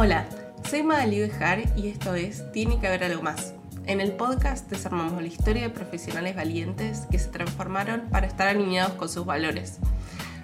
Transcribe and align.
Hola, 0.00 0.28
soy 0.70 0.84
Madalí 0.84 1.18
Bejar 1.18 1.76
y 1.76 1.88
esto 1.88 2.14
es 2.14 2.52
Tiene 2.52 2.78
que 2.78 2.86
haber 2.86 3.02
algo 3.02 3.20
más. 3.20 3.54
En 3.84 4.00
el 4.00 4.12
podcast 4.12 4.70
desarmamos 4.70 5.20
la 5.20 5.26
historia 5.26 5.62
de 5.62 5.70
profesionales 5.70 6.36
valientes 6.36 7.08
que 7.10 7.18
se 7.18 7.30
transformaron 7.30 8.02
para 8.02 8.28
estar 8.28 8.46
alineados 8.46 8.92
con 8.92 9.08
sus 9.08 9.26
valores. 9.26 9.78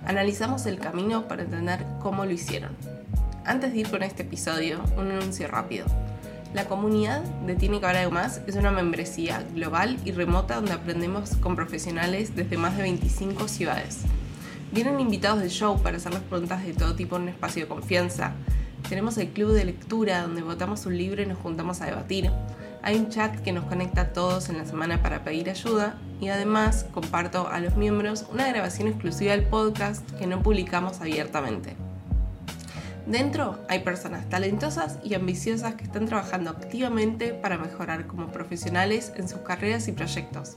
Analizamos 0.06 0.66
el 0.66 0.80
camino 0.80 1.29
para 1.29 1.45
entender 1.45 1.86
cómo 2.02 2.25
lo 2.25 2.32
hicieron. 2.32 2.72
Antes 3.45 3.72
de 3.72 3.79
ir 3.79 3.88
con 3.88 4.02
este 4.02 4.25
episodio, 4.25 4.80
un 4.96 5.12
anuncio 5.12 5.46
rápido. 5.46 5.86
La 6.52 6.64
comunidad 6.64 7.21
de 7.21 7.55
Tiene 7.55 7.79
que 7.79 7.86
haber 7.86 7.98
algo 7.98 8.11
más 8.11 8.41
es 8.48 8.57
una 8.57 8.73
membresía 8.73 9.45
global 9.55 10.00
y 10.05 10.11
remota 10.11 10.57
donde 10.57 10.73
aprendemos 10.73 11.36
con 11.36 11.55
profesionales 11.55 12.34
desde 12.34 12.57
más 12.57 12.77
de 12.77 12.82
25 12.82 13.46
ciudades. 13.46 14.00
Vienen 14.73 14.98
invitados 14.98 15.39
del 15.39 15.50
show 15.50 15.80
para 15.80 15.98
hacerles 15.98 16.23
preguntas 16.23 16.66
de 16.66 16.73
todo 16.73 16.96
tipo 16.96 17.14
en 17.14 17.23
un 17.23 17.29
espacio 17.29 17.62
de 17.62 17.68
confianza 17.68 18.34
tenemos 18.89 19.16
el 19.19 19.29
club 19.29 19.52
de 19.52 19.65
lectura 19.65 20.23
donde 20.23 20.43
votamos 20.43 20.87
un 20.87 20.97
libro 20.97 21.23
y 21.23 21.27
nos 21.27 21.38
juntamos 21.38 21.80
a 21.80 21.87
debatir. 21.87 22.30
Hay 22.83 22.97
un 22.97 23.09
chat 23.09 23.41
que 23.41 23.52
nos 23.52 23.65
conecta 23.65 24.02
a 24.02 24.12
todos 24.12 24.51
en 24.51 24.59
la 24.59 24.66
semana 24.66 25.02
para 25.02 25.25
pedir 25.25 25.48
ayuda 25.48 25.97
y 26.20 26.29
además 26.29 26.87
comparto 26.92 27.48
a 27.48 27.61
los 27.61 27.77
miembros 27.77 28.27
una 28.30 28.47
grabación 28.47 28.89
exclusiva 28.89 29.33
del 29.33 29.45
podcast 29.45 30.09
que 30.19 30.27
no 30.27 30.42
publicamos 30.42 31.01
abiertamente. 31.01 31.77
Dentro 33.06 33.59
hay 33.69 33.80
personas 33.80 34.28
talentosas 34.28 34.98
y 35.05 35.14
ambiciosas 35.14 35.75
que 35.75 35.84
están 35.84 36.06
trabajando 36.06 36.51
activamente 36.51 37.34
para 37.34 37.59
mejorar 37.59 38.06
como 38.06 38.28
profesionales 38.28 39.12
en 39.16 39.28
sus 39.28 39.41
carreras 39.41 39.89
y 39.89 39.92
proyectos. 39.92 40.56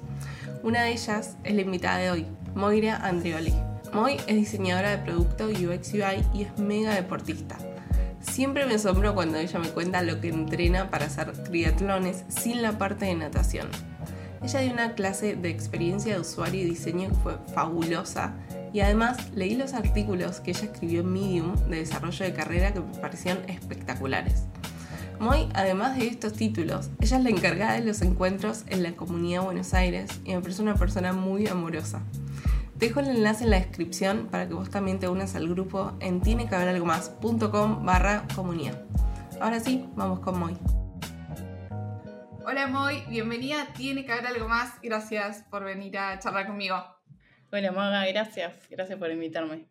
Una 0.63 0.83
de 0.83 0.91
ellas 0.91 1.37
es 1.43 1.55
la 1.55 1.61
invitada 1.61 1.97
de 1.97 2.11
hoy, 2.11 2.25
Moira 2.55 2.97
Andrioli. 2.97 3.53
Moy 3.93 4.17
es 4.27 4.35
diseñadora 4.35 4.91
de 4.91 4.97
producto 4.97 5.47
UX 5.47 5.93
UI 5.93 6.25
y 6.33 6.43
es 6.43 6.57
mega 6.57 6.93
deportista. 6.93 7.57
Siempre 8.21 8.65
me 8.65 8.75
asombro 8.75 9.13
cuando 9.13 9.37
ella 9.37 9.59
me 9.59 9.69
cuenta 9.69 10.01
lo 10.01 10.19
que 10.19 10.29
entrena 10.29 10.89
para 10.89 11.05
hacer 11.05 11.31
triatlones 11.43 12.23
sin 12.27 12.61
la 12.61 12.77
parte 12.77 13.05
de 13.05 13.15
natación. 13.15 13.67
Ella 14.43 14.59
dio 14.59 14.73
una 14.73 14.93
clase 14.93 15.35
de 15.35 15.49
experiencia 15.49 16.13
de 16.13 16.21
usuario 16.21 16.61
y 16.61 16.65
diseño 16.65 17.09
que 17.09 17.15
fue 17.15 17.37
fabulosa 17.53 18.33
y 18.73 18.81
además 18.81 19.17
leí 19.33 19.55
los 19.55 19.73
artículos 19.73 20.39
que 20.39 20.51
ella 20.51 20.65
escribió 20.65 21.01
en 21.01 21.11
Medium 21.11 21.55
de 21.69 21.77
desarrollo 21.77 22.25
de 22.25 22.33
carrera 22.33 22.73
que 22.73 22.79
me 22.79 22.97
parecían 22.99 23.39
espectaculares. 23.47 24.43
Moy, 25.19 25.49
además 25.55 25.97
de 25.97 26.07
estos 26.07 26.33
títulos, 26.33 26.91
ella 26.99 27.17
es 27.17 27.23
la 27.23 27.29
encargada 27.31 27.73
de 27.73 27.85
los 27.85 28.03
encuentros 28.03 28.63
en 28.67 28.83
la 28.83 28.91
comunidad 28.91 29.39
de 29.39 29.45
Buenos 29.45 29.73
Aires 29.73 30.11
y 30.23 30.35
me 30.35 30.41
parece 30.41 30.61
una 30.61 30.75
persona 30.75 31.11
muy 31.11 31.47
amorosa. 31.47 32.03
Dejo 32.77 32.99
el 32.99 33.07
enlace 33.07 33.43
en 33.43 33.49
la 33.49 33.59
descripción 33.59 34.27
para 34.27 34.47
que 34.47 34.53
vos 34.53 34.69
también 34.69 34.99
te 34.99 35.07
unas 35.07 35.33
al 35.33 35.49
grupo 35.49 35.97
en 35.99 36.21
tienequehaberalgomás.com 36.21 37.83
barra 37.83 38.27
comunidad. 38.35 38.85
Ahora 39.41 39.59
sí, 39.59 39.89
vamos 39.95 40.19
con 40.19 40.37
Moy. 40.37 40.55
Hola 42.45 42.67
Moy, 42.67 43.03
bienvenida 43.09 43.73
Tiene 43.73 44.05
que 44.05 44.11
haber 44.11 44.27
algo 44.27 44.47
más. 44.47 44.79
Gracias 44.83 45.43
por 45.49 45.63
venir 45.63 45.97
a 45.97 46.19
charlar 46.19 46.45
conmigo. 46.45 46.75
Hola 47.51 47.71
Maga, 47.71 48.05
gracias. 48.05 48.53
Gracias 48.69 48.99
por 48.99 49.09
invitarme. 49.09 49.65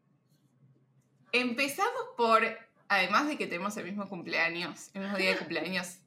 Empezamos 1.31 2.09
por, 2.17 2.43
además 2.89 3.29
de 3.29 3.37
que 3.37 3.47
tenemos 3.47 3.77
el 3.77 3.85
mismo 3.85 4.09
cumpleaños, 4.09 4.91
el 4.95 5.03
mismo 5.03 5.17
día 5.17 5.31
de 5.31 5.37
cumpleaños, 5.37 6.01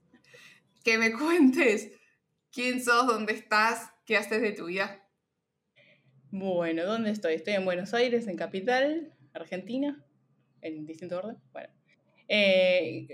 que 0.84 0.98
me 0.98 1.14
cuentes 1.18 1.94
quién 2.52 2.84
sos, 2.84 3.08
dónde 3.08 3.32
estás, 3.32 3.90
qué 4.06 4.18
haces 4.18 4.42
de 4.42 4.52
tu 4.52 4.66
vida. 4.66 4.99
Bueno, 6.32 6.86
¿dónde 6.86 7.10
estoy? 7.10 7.34
Estoy 7.34 7.54
en 7.54 7.66
Buenos 7.66 7.96
Aires, 7.96 8.28
en 8.28 8.38
Capital, 8.38 9.12
Argentina, 9.34 10.00
en 10.62 10.86
distinto 10.86 11.18
orden. 11.18 11.38
Bueno. 11.54 11.70
Eh, 12.28 13.08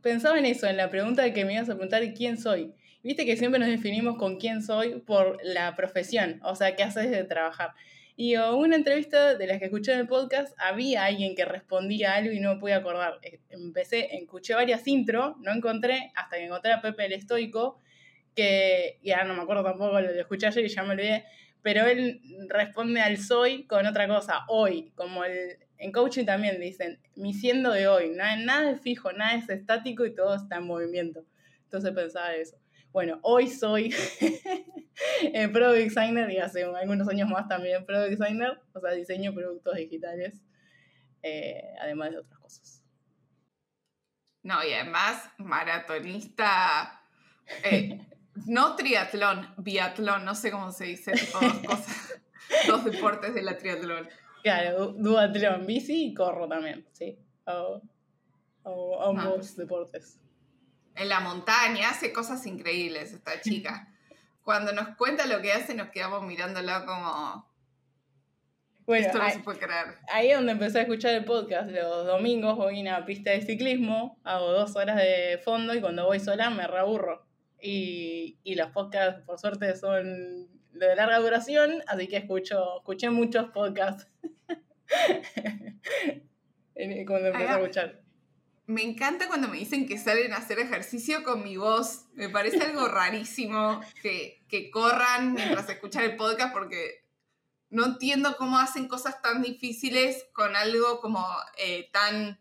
pensaba 0.00 0.38
en 0.38 0.46
eso, 0.46 0.66
en 0.66 0.78
la 0.78 0.88
pregunta 0.88 1.34
que 1.34 1.44
me 1.44 1.52
ibas 1.52 1.68
a 1.68 1.74
preguntar 1.74 2.02
quién 2.14 2.38
soy. 2.38 2.72
Viste 3.02 3.26
que 3.26 3.36
siempre 3.36 3.60
nos 3.60 3.68
definimos 3.68 4.16
con 4.16 4.38
quién 4.38 4.62
soy 4.62 5.00
por 5.00 5.38
la 5.44 5.76
profesión, 5.76 6.40
o 6.44 6.54
sea, 6.54 6.74
qué 6.74 6.82
haces 6.82 7.10
de 7.10 7.24
trabajar. 7.24 7.72
Y 8.16 8.36
en 8.36 8.54
una 8.54 8.76
entrevista 8.76 9.34
de 9.34 9.46
las 9.46 9.58
que 9.58 9.66
escuché 9.66 9.92
en 9.92 9.98
el 9.98 10.06
podcast, 10.06 10.54
había 10.58 11.04
alguien 11.04 11.34
que 11.34 11.44
respondía 11.44 12.14
algo 12.14 12.32
y 12.32 12.40
no 12.40 12.54
me 12.54 12.60
pude 12.60 12.72
acordar. 12.72 13.18
Eh, 13.22 13.40
empecé, 13.50 14.16
escuché 14.16 14.54
varias 14.54 14.88
intro, 14.88 15.36
no 15.40 15.52
encontré, 15.52 16.10
hasta 16.14 16.38
que 16.38 16.44
encontré 16.44 16.72
a 16.72 16.80
Pepe 16.80 17.04
el 17.04 17.12
Estoico, 17.12 17.80
que 18.34 18.98
ya 19.02 19.24
no 19.24 19.34
me 19.34 19.42
acuerdo 19.42 19.62
tampoco, 19.62 20.00
lo 20.00 20.08
escuché 20.08 20.46
ayer 20.46 20.64
y 20.64 20.68
ya 20.68 20.82
me 20.84 20.92
olvidé, 20.92 21.26
pero 21.62 21.86
él 21.86 22.20
responde 22.48 23.00
al 23.00 23.18
soy 23.18 23.66
con 23.66 23.86
otra 23.86 24.08
cosa, 24.08 24.44
hoy, 24.48 24.92
como 24.94 25.24
el, 25.24 25.58
en 25.78 25.90
coaching 25.92 26.24
también 26.24 26.60
dicen, 26.60 27.00
mi 27.16 27.34
siendo 27.34 27.70
de 27.72 27.88
hoy, 27.88 28.10
nada, 28.10 28.36
nada 28.36 28.70
es 28.70 28.80
fijo, 28.80 29.12
nada 29.12 29.34
es 29.34 29.48
estático 29.48 30.04
y 30.04 30.14
todo 30.14 30.36
está 30.36 30.56
en 30.56 30.66
movimiento. 30.66 31.24
Entonces 31.64 31.92
pensaba 31.92 32.34
eso. 32.34 32.56
Bueno, 32.92 33.18
hoy 33.22 33.48
soy 33.48 33.90
Product 35.52 35.78
Designer 35.78 36.30
y 36.30 36.38
hace 36.38 36.64
algunos 36.64 37.08
años 37.08 37.28
más 37.28 37.48
también 37.48 37.84
Product 37.86 38.10
Designer, 38.10 38.60
o 38.74 38.80
sea, 38.80 38.92
diseño 38.92 39.34
productos 39.34 39.76
digitales, 39.76 40.42
eh, 41.22 41.74
además 41.80 42.10
de 42.10 42.18
otras 42.18 42.38
cosas. 42.38 42.84
No, 44.42 44.62
y 44.64 44.72
además 44.72 45.30
maratonista, 45.38 47.02
eh, 47.64 48.00
no 48.46 48.76
triatlón, 48.76 49.54
biatlón, 49.58 50.24
no 50.24 50.34
sé 50.34 50.50
cómo 50.50 50.72
se 50.72 50.84
dice, 50.84 51.12
dos 51.12 51.52
cosas, 51.66 52.20
dos 52.66 52.84
deportes 52.84 53.34
de 53.34 53.42
la 53.42 53.56
triatlón. 53.58 54.08
Claro, 54.42 54.88
duatlón, 54.88 55.66
bici 55.66 56.06
y 56.06 56.14
corro 56.14 56.48
también, 56.48 56.86
sí. 56.92 57.18
O, 57.44 57.82
ambos 59.02 59.56
deportes. 59.56 60.18
En 60.94 61.08
la 61.08 61.20
montaña 61.20 61.90
hace 61.90 62.12
cosas 62.12 62.44
increíbles 62.46 63.12
esta 63.12 63.40
chica. 63.40 63.88
Cuando 64.42 64.72
nos 64.72 64.96
cuenta 64.96 65.26
lo 65.26 65.40
que 65.40 65.52
hace, 65.52 65.74
nos 65.74 65.90
quedamos 65.90 66.24
mirándolo 66.24 66.84
como. 66.84 67.50
Bueno, 68.84 69.06
Esto 69.06 69.18
no 69.18 69.24
ahí, 69.24 69.32
se 69.32 69.38
puede 69.40 69.58
creer. 69.60 69.98
Ahí 70.12 70.30
es 70.30 70.36
donde 70.36 70.52
empecé 70.52 70.80
a 70.80 70.82
escuchar 70.82 71.14
el 71.14 71.24
podcast. 71.24 71.70
Los 71.70 72.06
domingos 72.06 72.56
voy 72.56 72.78
a 72.78 72.80
una 72.80 73.06
pista 73.06 73.30
de 73.30 73.42
ciclismo, 73.42 74.20
hago 74.24 74.50
dos 74.52 74.74
horas 74.74 74.96
de 74.96 75.40
fondo 75.44 75.72
y 75.74 75.80
cuando 75.80 76.04
voy 76.04 76.18
sola 76.18 76.50
me 76.50 76.66
reaburro. 76.66 77.24
Y, 77.64 78.38
y 78.42 78.56
los 78.56 78.70
podcasts, 78.70 79.22
por 79.24 79.38
suerte, 79.38 79.76
son 79.76 80.48
de 80.72 80.96
larga 80.96 81.20
duración, 81.20 81.82
así 81.86 82.08
que 82.08 82.16
escucho, 82.16 82.78
escuché 82.78 83.10
muchos 83.10 83.50
podcasts 83.50 84.08
cuando 87.06 87.28
empecé 87.28 87.48
a 87.48 87.58
escuchar. 87.58 88.02
Me 88.66 88.82
encanta 88.82 89.28
cuando 89.28 89.48
me 89.48 89.58
dicen 89.58 89.86
que 89.86 89.98
salen 89.98 90.32
a 90.32 90.36
hacer 90.36 90.58
ejercicio 90.58 91.24
con 91.24 91.42
mi 91.42 91.56
voz. 91.56 92.06
Me 92.14 92.28
parece 92.28 92.62
algo 92.62 92.88
rarísimo 92.88 93.80
que, 94.00 94.44
que 94.48 94.70
corran 94.70 95.34
mientras 95.34 95.68
escuchan 95.68 96.04
el 96.04 96.16
podcast 96.16 96.52
porque 96.52 97.04
no 97.70 97.86
entiendo 97.86 98.36
cómo 98.36 98.58
hacen 98.58 98.86
cosas 98.86 99.20
tan 99.20 99.42
difíciles 99.42 100.26
con 100.32 100.54
algo 100.56 101.00
como 101.00 101.26
eh, 101.58 101.90
tan 101.92 102.40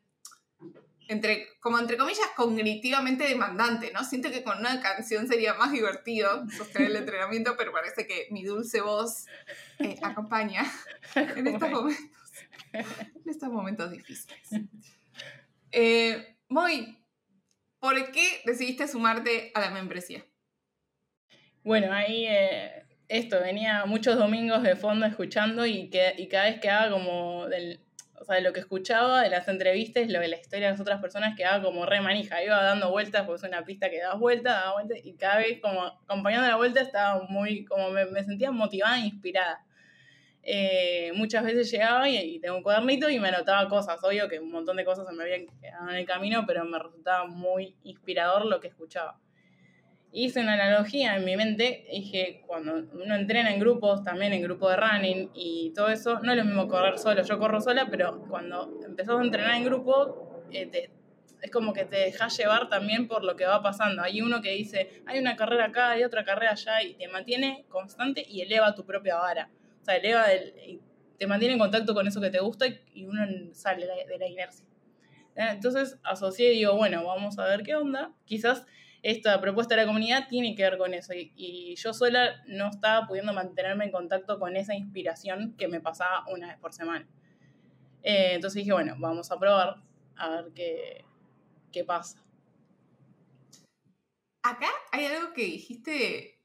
entre, 1.12 1.48
como 1.60 1.78
entre 1.78 1.98
comillas, 1.98 2.26
cognitivamente 2.36 3.26
demandante, 3.26 3.92
¿no? 3.94 4.04
Siento 4.04 4.32
que 4.32 4.44
con 4.44 4.60
una 4.60 4.82
canción 4.82 5.28
sería 5.28 5.54
más 5.56 5.72
divertido 5.72 6.48
sostener 6.50 6.92
el 6.92 6.96
entrenamiento, 6.98 7.56
pero 7.58 7.72
parece 7.72 8.08
que 8.08 8.28
mi 8.32 8.44
dulce 8.44 8.82
voz 8.82 9.26
eh, 9.80 10.00
acompaña 10.04 10.64
en 11.16 11.48
estos 11.48 11.70
momentos, 11.70 12.06
en 12.74 13.30
estos 13.30 13.50
momentos 13.50 13.92
difíciles. 13.92 14.50
Eh, 15.72 16.38
Moy, 16.48 16.98
¿por 17.80 18.12
qué 18.12 18.42
decidiste 18.46 18.88
sumarte 18.88 19.52
a 19.54 19.62
la 19.62 19.72
membresía? 19.72 20.26
Bueno, 21.64 21.94
ahí 21.94 22.26
eh, 22.28 22.86
esto, 23.08 23.40
venía 23.42 23.86
muchos 23.86 24.18
domingos 24.18 24.64
de 24.64 24.76
fondo 24.76 25.06
escuchando 25.06 25.66
y, 25.66 25.90
que, 25.90 26.16
y 26.18 26.28
cada 26.28 26.46
vez 26.46 26.60
que 26.60 26.70
haga 26.70 26.92
como 26.92 27.48
del, 27.48 27.82
o 28.22 28.24
sea, 28.24 28.36
de 28.36 28.42
lo 28.42 28.54
que 28.54 28.60
escuchaba 28.60 29.24
de 29.24 29.32
las 29.32 29.48
entrevistas, 29.48 30.08
lo 30.08 30.20
de 30.20 30.28
la 30.28 30.38
historia 30.38 30.68
de 30.68 30.74
las 30.74 30.80
otras 30.80 31.02
personas 31.02 31.36
quedaba 31.36 31.64
como 31.64 31.88
re 31.88 32.02
manija, 32.02 32.44
iba 32.44 32.62
dando 32.62 32.92
vueltas, 32.92 33.26
porque 33.26 33.48
es 33.48 33.52
una 33.52 33.66
pista 33.66 33.90
que 33.90 34.00
das 34.00 34.20
vueltas, 34.20 34.54
daba 34.54 34.74
vueltas, 34.74 35.00
y 35.04 35.14
cada 35.14 35.38
vez 35.38 35.60
como 35.60 35.82
acompañando 35.82 36.48
la 36.48 36.56
vuelta 36.56 36.82
estaba 36.82 37.24
muy, 37.28 37.66
como 37.66 37.90
me, 37.90 38.24
sentía 38.24 38.52
motivada 38.52 38.98
e 39.00 39.08
inspirada. 39.08 39.66
Eh, 40.44 41.12
muchas 41.16 41.44
veces 41.44 41.72
llegaba 41.72 42.08
y, 42.10 42.40
tengo 42.40 42.58
un 42.58 42.64
cuadernito 42.64 43.10
y 43.10 43.20
me 43.20 43.30
anotaba 43.30 43.68
cosas, 43.68 44.04
obvio 44.04 44.30
que 44.30 44.40
un 44.40 44.52
montón 44.52 44.78
de 44.78 44.86
cosas 44.86 45.08
se 45.08 45.14
me 45.14 45.24
habían 45.24 45.48
quedado 45.60 45.90
en 45.90 45.96
el 45.96 46.06
camino, 46.06 46.46
pero 46.46 46.64
me 46.64 46.78
resultaba 46.78 47.26
muy 47.26 47.76
inspirador 47.84 48.46
lo 48.46 48.60
que 48.60 48.68
escuchaba 48.68 49.20
hice 50.12 50.42
una 50.42 50.54
analogía 50.54 51.16
en 51.16 51.26
mi 51.26 51.38
mente, 51.38 51.86
dije, 51.92 52.44
cuando 52.48 52.76
uno 52.94 53.16
entrena 53.16 53.54
en 53.54 53.60
grupos, 53.60 54.04
también 54.04 54.34
en 54.34 54.42
grupos 54.42 54.72
de 54.72 54.78
running 54.78 55.30
y 55.34 55.72
todo 55.74 55.90
eso, 55.90 56.20
no 56.20 56.32
es 56.32 56.38
lo 56.38 56.46
mismo 56.46 56.68
correr 56.68 56.98
solo, 57.00 57.24
yo 57.24 57.40
corro 57.40 57.62
sola, 57.62 57.88
pero 57.90 58.26
cuando 58.30 58.82
empezás 58.86 59.18
a 59.18 59.22
entrenar 59.22 59.56
en 59.56 59.66
grupo, 59.66 60.44
eh, 60.52 60.90
es 61.42 61.50
como 61.50 61.74
que 61.74 61.86
te 61.86 61.98
dejas 61.98 62.38
llevar 62.38 62.70
también 62.70 63.08
por 63.08 63.24
lo 63.24 63.36
que 63.36 63.46
va 63.46 63.64
pasando. 63.64 64.04
Hay 64.04 64.22
uno 64.22 64.42
que 64.42 64.52
dice, 64.52 65.02
hay 65.08 65.18
una 65.18 65.36
carrera 65.36 65.66
acá, 65.66 65.92
hay 65.92 66.04
otra 66.04 66.24
carrera 66.24 66.52
allá, 66.52 66.84
y 66.84 66.94
te 66.94 67.08
mantiene 67.08 67.66
constante 67.68 68.24
y 68.28 68.42
eleva 68.42 68.76
tu 68.76 68.86
propia 68.86 69.16
vara. 69.16 69.50
O 69.82 69.86
sea, 69.86 69.96
eleva 69.96 70.32
el, 70.32 70.80
te 71.18 71.28
mantiene 71.28 71.54
en 71.54 71.60
contacto 71.60 71.94
con 71.94 72.08
eso 72.08 72.22
que 72.22 72.30
te 72.30 72.40
gusta 72.40 72.66
y 72.94 73.06
uno 73.06 73.26
sale 73.54 73.86
de 73.86 74.18
la 74.18 74.28
inercia. 74.28 74.66
Eh, 75.36 75.48
entonces 75.52 76.00
asocié 76.04 76.54
y 76.54 76.58
digo, 76.58 76.76
bueno, 76.76 77.06
vamos 77.06 77.40
a 77.40 77.46
ver 77.46 77.64
qué 77.64 77.76
onda. 77.76 78.12
Quizás 78.26 78.66
esta 79.04 79.42
propuesta 79.42 79.76
de 79.76 79.82
la 79.82 79.88
comunidad 79.88 80.28
tiene 80.28 80.56
que 80.56 80.64
ver 80.64 80.78
con 80.78 80.94
eso. 80.94 81.14
Y, 81.14 81.76
yo 81.76 81.94
sola 81.94 82.44
no 82.48 82.70
estaba 82.70 83.08
pudiendo 83.08 83.34
mantenerme 83.34 83.86
en 83.86 83.92
contacto 83.92 84.40
con 84.40 84.56
esa 84.56 84.76
inspiración 84.76 85.56
que 85.58 85.68
me 85.68 85.82
pasaba 85.82 86.26
una 86.28 86.48
vez 86.48 86.58
por 86.58 86.74
semana. 86.74 87.08
Eh, 88.04 88.34
entonces 88.34 88.60
dije, 88.60 88.74
bueno, 88.74 88.96
vamos 89.00 89.32
a 89.32 89.40
probar 89.40 89.82
a 90.16 90.30
ver 90.30 90.52
qué, 90.54 91.06
qué 91.72 91.84
pasa. 91.84 92.24
Acá 94.44 94.70
hay 94.92 95.06
algo 95.06 95.34
que 95.34 95.44
dijiste 95.44 96.40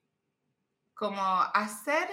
como 0.95 1.23
hacer, 1.55 2.09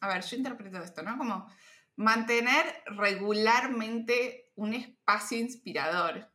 a 0.00 0.08
ver, 0.08 0.22
yo 0.22 0.36
interpreto 0.36 0.78
esto, 0.78 1.02
¿no? 1.02 1.18
Como 1.18 1.48
mantener 1.96 2.64
regularmente 2.86 4.52
un 4.54 4.74
espacio 4.74 5.38
inspirador. 5.38 6.32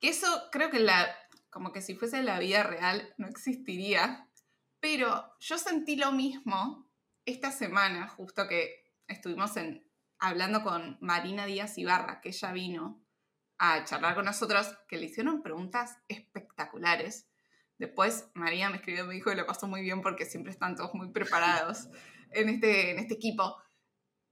Que 0.00 0.08
eso 0.08 0.48
creo 0.50 0.70
que 0.70 0.80
la, 0.80 1.06
como 1.52 1.70
que 1.70 1.82
si 1.82 1.94
fuese 1.94 2.22
la 2.22 2.38
vida 2.38 2.62
real 2.62 3.14
no 3.18 3.28
existiría, 3.28 4.26
pero 4.80 5.36
yo 5.38 5.58
sentí 5.58 5.96
lo 5.96 6.10
mismo 6.10 6.90
esta 7.26 7.52
semana, 7.52 8.08
justo 8.08 8.48
que 8.48 8.82
estuvimos 9.06 9.56
en, 9.58 9.86
hablando 10.18 10.62
con 10.62 10.96
Marina 11.02 11.44
Díaz 11.44 11.76
Ibarra, 11.76 12.22
que 12.22 12.30
ella 12.30 12.52
vino 12.52 13.04
a 13.58 13.84
charlar 13.84 14.14
con 14.14 14.24
nosotros, 14.24 14.74
que 14.88 14.96
le 14.96 15.06
hicieron 15.06 15.42
preguntas 15.42 15.98
espectaculares. 16.08 17.28
Después 17.76 18.30
María 18.34 18.70
me 18.70 18.76
escribió, 18.76 19.04
me 19.06 19.14
dijo 19.14 19.30
que 19.30 19.36
lo 19.36 19.46
pasó 19.46 19.68
muy 19.68 19.82
bien 19.82 20.00
porque 20.00 20.24
siempre 20.24 20.52
están 20.52 20.74
todos 20.74 20.94
muy 20.94 21.12
preparados 21.12 21.90
en 22.30 22.48
este, 22.48 22.92
en 22.92 22.98
este 22.98 23.14
equipo. 23.14 23.62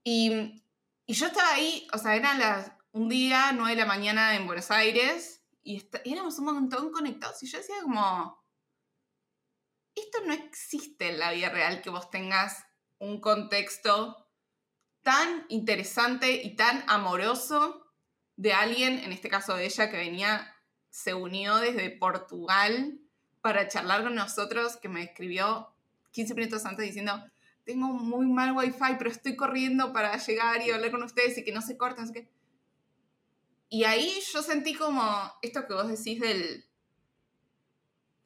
Y, 0.02 0.64
y 1.04 1.12
yo 1.12 1.26
estaba 1.26 1.52
ahí, 1.52 1.86
o 1.92 1.98
sea, 1.98 2.16
las, 2.38 2.72
un 2.92 3.10
día, 3.10 3.52
9 3.52 3.72
de 3.72 3.76
la 3.82 3.86
mañana 3.86 4.34
en 4.36 4.46
Buenos 4.46 4.70
Aires, 4.70 5.39
y, 5.62 5.88
éramos 6.04 6.38
un 6.38 6.46
montón 6.46 6.90
conectados. 6.90 7.42
Y 7.42 7.46
yo 7.46 7.58
decía 7.58 7.76
como, 7.82 8.42
esto 9.94 10.18
no 10.26 10.32
existe 10.32 11.10
en 11.10 11.18
la 11.18 11.32
vida 11.32 11.50
real, 11.50 11.82
que 11.82 11.90
vos 11.90 12.10
tengas 12.10 12.64
un 12.98 13.20
contexto 13.20 14.28
tan 15.02 15.46
interesante 15.48 16.42
y 16.42 16.56
tan 16.56 16.84
amoroso 16.86 17.86
de 18.36 18.52
alguien, 18.52 18.98
en 19.00 19.12
este 19.12 19.28
caso 19.28 19.54
de 19.54 19.66
ella, 19.66 19.90
que 19.90 19.96
venía, 19.96 20.54
se 20.90 21.14
unió 21.14 21.56
desde 21.56 21.90
Portugal 21.90 23.00
para 23.40 23.68
charlar 23.68 24.02
con 24.02 24.14
nosotros, 24.14 24.76
que 24.76 24.88
me 24.88 25.02
escribió 25.02 25.74
15 26.12 26.34
minutos 26.34 26.66
antes 26.66 26.86
diciendo, 26.86 27.24
tengo 27.64 27.86
muy 27.88 28.26
mal 28.26 28.56
wifi, 28.56 28.96
pero 28.98 29.10
estoy 29.10 29.36
corriendo 29.36 29.92
para 29.92 30.16
llegar 30.16 30.60
y 30.62 30.70
hablar 30.70 30.90
con 30.90 31.02
ustedes 31.02 31.38
y 31.38 31.44
que 31.44 31.52
no 31.52 31.62
se 31.62 31.76
corten. 31.76 32.04
Así 32.04 32.12
que... 32.12 32.28
Y 33.70 33.84
ahí 33.84 34.12
yo 34.32 34.42
sentí 34.42 34.74
como 34.74 35.02
esto 35.42 35.66
que 35.66 35.74
vos 35.74 35.88
decís 35.88 36.20
del, 36.20 36.64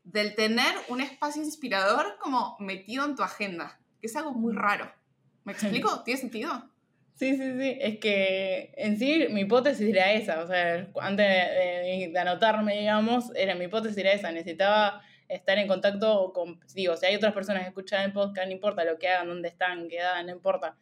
del 0.02 0.34
tener 0.34 0.74
un 0.88 1.02
espacio 1.02 1.42
inspirador 1.42 2.16
como 2.18 2.56
metido 2.58 3.04
en 3.04 3.14
tu 3.14 3.22
agenda, 3.22 3.78
que 4.00 4.06
es 4.06 4.16
algo 4.16 4.32
muy 4.32 4.54
raro. 4.54 4.90
¿Me 5.44 5.52
explico? 5.52 6.02
¿Tiene 6.02 6.20
sentido? 6.20 6.70
Sí, 7.16 7.36
sí, 7.36 7.58
sí. 7.58 7.78
Es 7.78 7.98
que 7.98 8.72
en 8.76 8.98
sí 8.98 9.26
mi 9.30 9.42
hipótesis 9.42 9.86
era 9.86 10.12
esa. 10.14 10.42
O 10.42 10.46
sea, 10.46 10.88
antes 11.00 11.26
de, 11.26 12.18
anotarme, 12.18 12.80
digamos, 12.80 13.30
era 13.36 13.54
mi 13.54 13.66
hipótesis 13.66 13.98
era 13.98 14.12
esa. 14.12 14.32
Necesitaba 14.32 15.02
estar 15.28 15.58
en 15.58 15.68
contacto 15.68 16.32
con, 16.32 16.58
digo, 16.74 16.96
si 16.96 17.04
hay 17.04 17.16
otras 17.16 17.34
personas 17.34 17.62
que 17.62 17.68
escuchan 17.68 18.02
el 18.02 18.12
podcast, 18.12 18.46
no 18.46 18.52
importa 18.52 18.84
lo 18.84 18.98
que 18.98 19.08
hagan, 19.08 19.28
dónde 19.28 19.48
están, 19.48 19.88
qué 19.88 19.98
edad, 19.98 20.24
no 20.24 20.32
importa. 20.32 20.76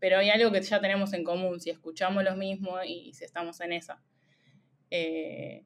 Pero 0.00 0.18
hay 0.18 0.30
algo 0.30 0.50
que 0.50 0.62
ya 0.62 0.80
tenemos 0.80 1.12
en 1.12 1.24
común, 1.24 1.60
si 1.60 1.70
escuchamos 1.70 2.24
lo 2.24 2.34
mismo 2.36 2.82
y, 2.82 3.12
si 3.14 3.24
estamos 3.24 3.60
en 3.60 3.74
esa. 3.74 4.02
Eh, 4.90 5.64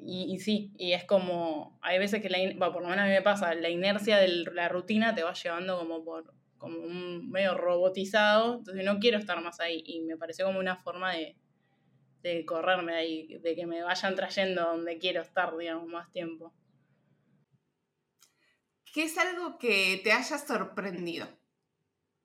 y, 0.00 0.38
sí, 0.38 0.72
y 0.78 0.92
es 0.92 1.04
como, 1.04 1.78
hay 1.82 1.98
veces 1.98 2.22
que, 2.22 2.30
la, 2.30 2.72
por 2.72 2.82
lo 2.82 2.88
menos 2.88 3.04
a 3.04 3.08
mí 3.08 3.12
me 3.12 3.22
pasa, 3.22 3.54
la 3.54 3.68
inercia 3.68 4.18
de 4.18 4.28
la 4.28 4.68
rutina 4.68 5.14
te 5.14 5.22
va 5.22 5.32
llevando 5.34 5.78
como 5.78 6.04
por 6.04 6.32
como 6.64 6.78
un 6.78 7.28
medio 7.28 7.54
robotizado, 7.54 8.54
entonces 8.56 8.84
no 8.86 8.98
quiero 8.98 9.18
estar 9.18 9.38
más 9.42 9.60
ahí 9.60 9.82
y 9.84 10.00
me 10.00 10.16
pareció 10.16 10.46
como 10.46 10.60
una 10.60 10.76
forma 10.76 11.12
de, 11.12 11.36
de 12.22 12.46
correrme 12.46 12.94
ahí, 12.94 13.38
de 13.38 13.54
que 13.54 13.66
me 13.66 13.82
vayan 13.82 14.14
trayendo 14.14 14.62
donde 14.64 14.98
quiero 14.98 15.20
estar, 15.20 15.54
digamos, 15.58 15.86
más 15.86 16.10
tiempo. 16.10 16.54
¿Qué 18.94 19.02
es 19.02 19.18
algo 19.18 19.58
que 19.58 20.00
te 20.02 20.12
haya 20.12 20.38
sorprendido 20.38 21.28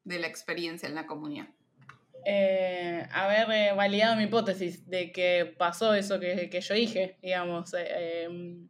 de 0.10 0.20
la 0.20 0.28
experiencia 0.28 0.90
en 0.90 0.96
la 0.96 1.06
comunidad? 1.06 1.48
Eh, 2.26 3.08
haber 3.12 3.50
eh, 3.52 3.74
validado 3.74 4.18
mi 4.18 4.24
hipótesis 4.24 4.90
de 4.90 5.12
que 5.12 5.54
pasó 5.58 5.94
eso 5.94 6.20
que, 6.20 6.50
que 6.50 6.62
yo 6.62 6.74
dije, 6.74 7.18
digamos. 7.22 7.74
Eh, 7.74 8.24
em, 8.24 8.68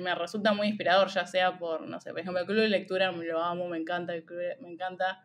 me 0.00 0.14
resulta 0.16 0.52
muy 0.52 0.66
inspirador, 0.66 1.08
ya 1.08 1.24
sea 1.24 1.56
por, 1.56 1.82
no 1.82 2.00
sé, 2.00 2.10
por 2.10 2.18
ejemplo, 2.18 2.40
el 2.40 2.46
club 2.46 2.58
de 2.58 2.68
lectura 2.68 3.12
lo 3.12 3.40
amo, 3.40 3.68
me 3.68 3.78
encanta, 3.78 4.12
me 4.60 4.68
encanta 4.72 5.22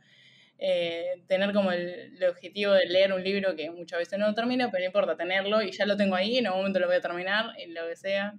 eh, 0.59 1.23
tener 1.27 1.53
como 1.53 1.71
el, 1.71 2.23
objetivo 2.29 2.73
de 2.73 2.85
leer 2.85 3.13
un 3.13 3.23
libro 3.23 3.55
que 3.55 3.71
muchas 3.71 3.97
veces 3.97 4.19
no 4.19 4.27
lo 4.27 4.35
termino, 4.35 4.69
pero 4.69 4.83
no 4.83 4.85
importa 4.85 5.17
tenerlo 5.17 5.63
y 5.63 5.71
ya 5.71 5.87
lo 5.87 5.97
tengo 5.97 6.13
ahí, 6.13 6.37
en 6.37 6.45
algún 6.45 6.61
momento 6.61 6.79
lo 6.79 6.85
voy 6.85 6.97
a 6.97 7.01
terminar, 7.01 7.47
en 7.57 7.73
lo 7.73 7.87
que 7.87 7.95
sea. 7.95 8.35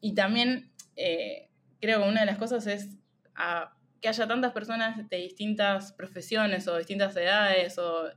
Y 0.00 0.14
también 0.14 0.70
creo 0.94 2.00
que 2.00 2.08
una 2.08 2.20
de 2.20 2.26
las 2.26 2.38
cosas 2.38 2.68
es 2.68 2.96
que 4.00 4.08
haya 4.08 4.26
tantas 4.26 4.52
personas 4.52 5.08
de 5.08 5.16
distintas 5.16 5.92
profesiones 5.92 6.66
o 6.68 6.76
distintas 6.76 7.16
edades 7.16 7.78
o 7.78 8.08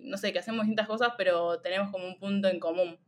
no 0.00 0.16
sé, 0.16 0.32
que 0.32 0.40
hacemos 0.40 0.62
distintas 0.64 0.88
cosas, 0.88 1.12
pero 1.16 1.60
tenemos 1.60 1.90
como 1.90 2.06
un 2.06 2.18
punto 2.18 2.48
en 2.48 2.58
común 2.58 2.98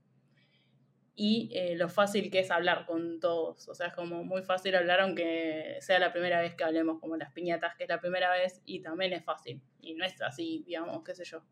y 1.14 1.50
eh, 1.52 1.76
lo 1.76 1.88
fácil 1.88 2.30
que 2.30 2.40
es 2.40 2.50
hablar 2.50 2.86
con 2.86 3.20
todos. 3.20 3.68
O 3.68 3.74
sea, 3.74 3.88
es 3.88 3.94
como 3.94 4.24
muy 4.24 4.42
fácil 4.42 4.74
hablar 4.74 5.00
aunque 5.00 5.76
sea 5.80 5.98
la 5.98 6.12
primera 6.12 6.40
vez 6.40 6.54
que 6.54 6.64
hablemos, 6.64 7.00
como 7.00 7.16
las 7.16 7.32
piñatas, 7.32 7.74
que 7.76 7.84
es 7.84 7.88
la 7.88 8.00
primera 8.00 8.30
vez 8.30 8.62
y 8.64 8.80
también 8.80 9.12
es 9.12 9.24
fácil. 9.24 9.62
Y 9.80 9.94
no 9.94 10.04
es 10.04 10.20
así, 10.22 10.62
digamos, 10.66 11.02
qué 11.04 11.14
sé 11.14 11.24
yo. 11.24 11.44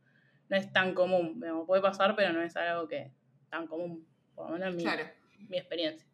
No 0.49 0.57
es 0.57 0.73
tan 0.73 0.95
común, 0.95 1.41
digamos, 1.41 1.67
puede 1.67 1.83
pasar, 1.83 2.17
pero 2.17 2.33
no 2.33 2.43
es 2.43 2.57
algo 2.57 2.89
que 2.89 3.12
tan 3.51 3.67
común, 3.67 4.07
por 4.35 4.47
lo 4.47 4.53
menos 4.55 4.71
en 4.71 4.77
mi, 4.77 4.85
mi 5.49 5.59
experiencia. 5.59 6.09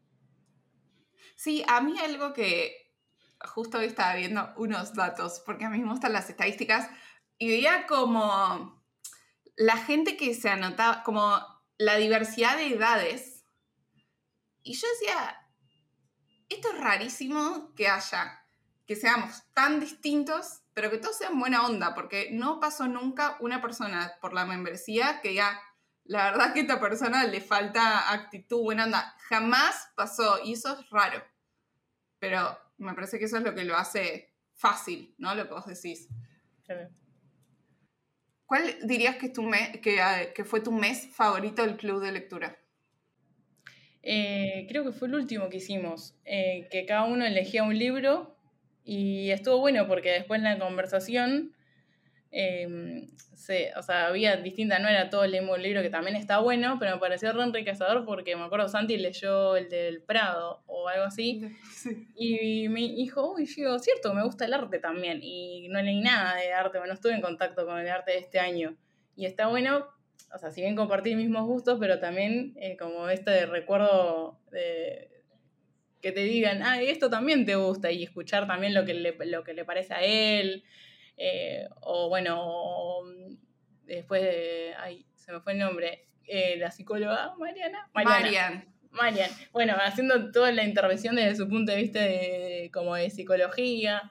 Sí, 1.36 1.64
a 1.68 1.80
mí 1.80 1.94
algo 1.98 2.32
que 2.32 2.85
justo 3.40 3.78
hoy 3.78 3.86
estaba 3.86 4.14
viendo 4.14 4.52
unos 4.56 4.94
datos, 4.94 5.42
porque 5.44 5.64
a 5.64 5.70
mí 5.70 5.78
me 5.78 5.90
gustan 5.90 6.12
las 6.12 6.30
estadísticas, 6.30 6.88
y 7.38 7.48
veía 7.48 7.86
como 7.86 8.82
la 9.56 9.76
gente 9.76 10.16
que 10.16 10.34
se 10.34 10.48
anotaba, 10.48 11.02
como 11.02 11.38
la 11.78 11.96
diversidad 11.96 12.56
de 12.56 12.68
edades 12.68 13.36
y 14.66 14.72
yo 14.72 14.88
decía, 14.98 15.48
esto 16.48 16.72
es 16.72 16.80
rarísimo 16.80 17.72
que 17.76 17.86
haya, 17.86 18.44
que 18.84 18.96
seamos 18.96 19.44
tan 19.54 19.78
distintos, 19.78 20.62
pero 20.74 20.90
que 20.90 20.98
todos 20.98 21.16
sean 21.16 21.38
buena 21.38 21.64
onda, 21.64 21.94
porque 21.94 22.30
no 22.32 22.58
pasó 22.58 22.88
nunca 22.88 23.36
una 23.38 23.62
persona 23.62 24.14
por 24.20 24.34
la 24.34 24.44
membresía 24.44 25.20
que 25.20 25.28
diga, 25.28 25.62
la 26.02 26.32
verdad 26.32 26.52
que 26.52 26.60
a 26.60 26.62
esta 26.62 26.80
persona 26.80 27.22
le 27.24 27.40
falta 27.40 28.12
actitud, 28.12 28.64
buena 28.64 28.86
onda. 28.86 29.14
Jamás 29.28 29.88
pasó, 29.94 30.40
y 30.42 30.54
eso 30.54 30.76
es 30.76 30.90
raro. 30.90 31.22
Pero 32.18 32.58
me 32.78 32.94
parece 32.94 33.18
que 33.18 33.24
eso 33.26 33.38
es 33.38 33.42
lo 33.42 33.54
que 33.54 33.64
lo 33.64 33.76
hace 33.76 34.32
fácil, 34.54 35.14
¿no? 35.18 35.34
Lo 35.34 35.46
que 35.46 35.54
vos 35.54 35.66
decís. 35.66 36.08
¿Cuál 38.44 38.76
dirías 38.84 39.16
que, 39.16 39.28
tu 39.28 39.50
que, 39.82 40.32
que 40.34 40.44
fue 40.44 40.60
tu 40.60 40.72
mes 40.72 41.08
favorito 41.14 41.62
del 41.62 41.76
club 41.76 42.02
de 42.02 42.12
lectura? 42.12 42.58
Eh, 44.08 44.66
creo 44.68 44.84
que 44.84 44.92
fue 44.92 45.08
el 45.08 45.16
último 45.16 45.48
que 45.48 45.56
hicimos, 45.56 46.14
eh, 46.24 46.68
que 46.70 46.86
cada 46.86 47.02
uno 47.06 47.24
elegía 47.26 47.64
un 47.64 47.76
libro 47.76 48.36
y 48.84 49.30
estuvo 49.30 49.58
bueno 49.58 49.88
porque 49.88 50.12
después 50.12 50.38
en 50.38 50.44
la 50.44 50.60
conversación, 50.60 51.55
em, 52.36 53.08
o 53.76 53.82
sea, 53.82 54.06
había 54.08 54.36
distintas, 54.36 54.80
no 54.80 54.88
era 54.88 55.08
todo 55.08 55.24
el 55.24 55.32
mismo 55.32 55.56
libro 55.56 55.82
que 55.82 55.90
también 55.90 56.16
está 56.16 56.38
bueno, 56.38 56.76
pero 56.78 56.92
me 56.92 56.98
pareció 56.98 57.32
re 57.32 57.42
enriquecedor 57.42 58.04
porque 58.04 58.34
me 58.36 58.44
acuerdo 58.44 58.68
Santi 58.68 58.96
leyó 58.96 59.56
el 59.56 59.68
del 59.68 60.02
Prado 60.02 60.62
o 60.66 60.88
algo 60.88 61.04
así 61.04 61.42
y 62.16 62.68
me 62.68 62.80
dijo, 62.80 63.34
uy, 63.34 63.46
yo, 63.46 63.78
cierto, 63.78 64.14
me 64.14 64.24
gusta 64.24 64.44
el 64.44 64.54
arte 64.54 64.78
también 64.78 65.20
y 65.22 65.68
no 65.68 65.80
leí 65.80 66.00
nada 66.00 66.36
de 66.36 66.52
arte, 66.52 66.78
bueno, 66.78 66.94
estuve 66.94 67.14
en 67.14 67.20
contacto 67.20 67.64
con 67.66 67.78
el 67.78 67.88
arte 67.88 68.12
de 68.12 68.18
este 68.18 68.38
año 68.38 68.76
y 69.14 69.26
está 69.26 69.46
bueno 69.46 69.86
o 70.34 70.38
sea, 70.38 70.50
si 70.50 70.60
bien 70.60 70.76
compartir 70.76 71.16
mismos 71.16 71.46
gustos, 71.46 71.78
pero 71.80 71.98
también 71.98 72.54
eh, 72.56 72.76
como 72.76 73.08
este 73.08 73.46
recuerdo 73.46 74.38
de 74.50 75.10
que 76.02 76.12
te 76.12 76.20
digan, 76.20 76.62
ah, 76.62 76.80
esto 76.80 77.10
también 77.10 77.46
te 77.46 77.56
gusta, 77.56 77.90
y 77.90 78.02
escuchar 78.02 78.46
también 78.46 78.74
lo 78.74 78.84
que 78.84 78.94
le, 78.94 79.16
lo 79.26 79.42
que 79.44 79.54
le 79.54 79.64
parece 79.64 79.94
a 79.94 80.02
él, 80.02 80.64
eh, 81.16 81.68
o 81.80 82.08
bueno, 82.08 83.02
después 83.84 84.22
de, 84.22 84.74
ay, 84.78 85.06
se 85.14 85.32
me 85.32 85.40
fue 85.40 85.52
el 85.52 85.58
nombre, 85.58 86.08
eh, 86.24 86.56
la 86.56 86.70
psicóloga 86.70 87.34
Mariana. 87.36 87.88
Mariana. 87.94 88.66
Marian. 88.90 89.30
Bueno, 89.52 89.74
haciendo 89.78 90.30
toda 90.30 90.52
la 90.52 90.64
intervención 90.64 91.16
desde 91.16 91.36
su 91.36 91.48
punto 91.48 91.72
de 91.72 91.78
vista 91.78 92.00
como 92.72 92.94
de 92.94 93.10
psicología. 93.10 94.10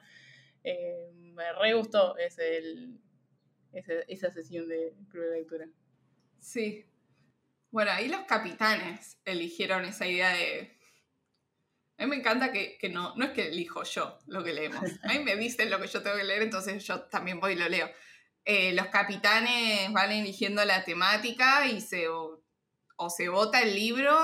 me 0.62 1.52
re 1.60 1.74
gustó, 1.74 2.16
es 2.18 2.38
el, 2.38 3.00
esa, 3.72 3.94
esa 4.08 4.30
sesión 4.30 4.68
de 4.68 4.94
club 5.10 5.24
de 5.24 5.38
lectura. 5.38 5.66
Sí. 6.38 6.86
Bueno, 7.70 7.90
ahí 7.90 8.08
los 8.08 8.22
capitanes 8.22 9.18
eligieron 9.24 9.84
esa 9.84 10.06
idea 10.06 10.32
de... 10.32 10.75
A 11.98 12.02
mí 12.02 12.10
me 12.10 12.16
encanta 12.16 12.52
que, 12.52 12.76
que 12.78 12.88
no, 12.88 13.14
no 13.16 13.24
es 13.24 13.30
que 13.30 13.48
elijo 13.48 13.82
yo 13.84 14.18
lo 14.26 14.44
que 14.44 14.52
leemos. 14.52 14.80
A 15.04 15.08
mí 15.08 15.20
me 15.20 15.36
dicen 15.36 15.70
lo 15.70 15.80
que 15.80 15.86
yo 15.86 16.02
tengo 16.02 16.16
que 16.16 16.24
leer, 16.24 16.42
entonces 16.42 16.84
yo 16.84 17.02
también 17.04 17.40
voy 17.40 17.52
y 17.52 17.56
lo 17.56 17.68
leo. 17.68 17.90
Eh, 18.44 18.72
los 18.74 18.86
capitanes 18.88 19.92
van 19.92 20.12
eligiendo 20.12 20.64
la 20.64 20.84
temática 20.84 21.66
y 21.66 21.80
se, 21.80 22.08
o, 22.08 22.44
o 22.96 23.10
se 23.10 23.28
vota 23.28 23.62
el 23.62 23.74
libro 23.74 24.14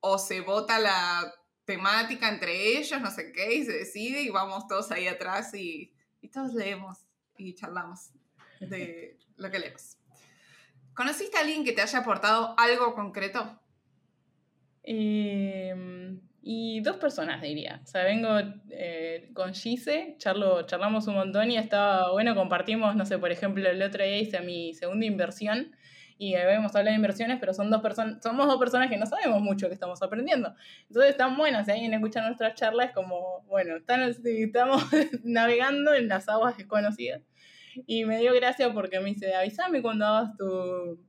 o 0.00 0.18
se 0.18 0.40
vota 0.40 0.78
la 0.78 1.34
temática 1.64 2.28
entre 2.28 2.78
ellos, 2.78 3.00
no 3.00 3.10
sé 3.10 3.32
qué, 3.32 3.54
y 3.54 3.64
se 3.64 3.72
decide 3.72 4.22
y 4.22 4.28
vamos 4.28 4.68
todos 4.68 4.90
ahí 4.92 5.08
atrás 5.08 5.54
y, 5.54 5.94
y 6.20 6.28
todos 6.28 6.52
leemos 6.52 6.98
y 7.38 7.54
charlamos 7.54 8.10
de 8.60 9.18
lo 9.36 9.50
que 9.50 9.58
leemos. 9.58 9.96
¿Conociste 10.94 11.38
a 11.38 11.40
alguien 11.40 11.64
que 11.64 11.72
te 11.72 11.80
haya 11.80 12.00
aportado 12.00 12.54
algo 12.58 12.94
concreto? 12.94 13.58
Eh, 14.84 15.74
y 16.46 16.80
dos 16.80 16.96
personas 16.98 17.40
diría. 17.40 17.80
O 17.82 17.86
sea, 17.86 18.04
vengo 18.04 18.28
eh, 18.68 19.30
con 19.32 19.54
Gise, 19.54 20.14
charlo, 20.18 20.66
charlamos 20.66 21.06
un 21.06 21.14
montón 21.14 21.50
y 21.50 21.56
estaba 21.56 22.12
bueno, 22.12 22.34
compartimos, 22.34 22.94
no 22.94 23.06
sé, 23.06 23.18
por 23.18 23.32
ejemplo, 23.32 23.66
el 23.66 23.80
otro 23.80 24.04
día 24.04 24.18
hice 24.18 24.40
mi 24.40 24.74
segunda 24.74 25.06
inversión 25.06 25.74
y 26.18 26.34
habíamos 26.34 26.76
hablado 26.76 26.90
de 26.90 26.96
inversiones, 26.96 27.38
pero 27.40 27.54
son 27.54 27.70
dos 27.70 27.80
personas, 27.80 28.22
somos 28.22 28.46
dos 28.46 28.58
personas 28.58 28.90
que 28.90 28.98
no 28.98 29.06
sabemos 29.06 29.40
mucho 29.40 29.68
que 29.68 29.74
estamos 29.74 30.02
aprendiendo. 30.02 30.54
Entonces 30.88 31.12
están 31.12 31.38
buenas, 31.38 31.64
si 31.64 31.72
alguien 31.72 31.94
escucha 31.94 32.20
nuestras 32.20 32.54
charlas 32.56 32.92
como, 32.92 33.42
bueno, 33.46 33.76
están, 33.76 34.02
estamos 34.02 34.84
navegando 35.24 35.94
en 35.94 36.08
las 36.08 36.28
aguas 36.28 36.58
desconocidas. 36.58 37.22
Y 37.86 38.04
me 38.04 38.18
dio 38.18 38.34
gracia 38.34 38.70
porque 38.70 39.00
me 39.00 39.14
dice, 39.14 39.34
avísame 39.34 39.80
cuando 39.80 40.04
hagas 40.04 40.36
tu... 40.36 41.00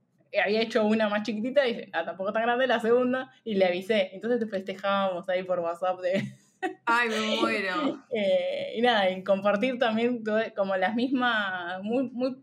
Había 0.43 0.61
hecho 0.61 0.85
una 0.85 1.09
más 1.09 1.23
chiquitita 1.23 1.67
y 1.67 1.89
ah, 1.93 2.05
tampoco 2.05 2.33
tan 2.33 2.43
grande 2.43 2.67
la 2.67 2.79
segunda, 2.79 3.31
y 3.43 3.55
le 3.55 3.65
avisé. 3.65 4.09
Entonces 4.13 4.39
te 4.39 4.47
festejábamos 4.47 5.27
ahí 5.29 5.43
por 5.43 5.59
WhatsApp 5.59 5.99
de... 6.01 6.23
Ay, 6.85 7.09
me 7.09 7.41
muero. 7.41 8.03
eh, 8.11 8.73
y 8.75 8.81
nada, 8.81 9.09
y 9.09 9.23
compartir 9.23 9.77
también 9.77 10.23
como 10.55 10.75
las 10.77 10.95
mismas, 10.95 11.81
muy, 11.83 12.09
muy, 12.09 12.37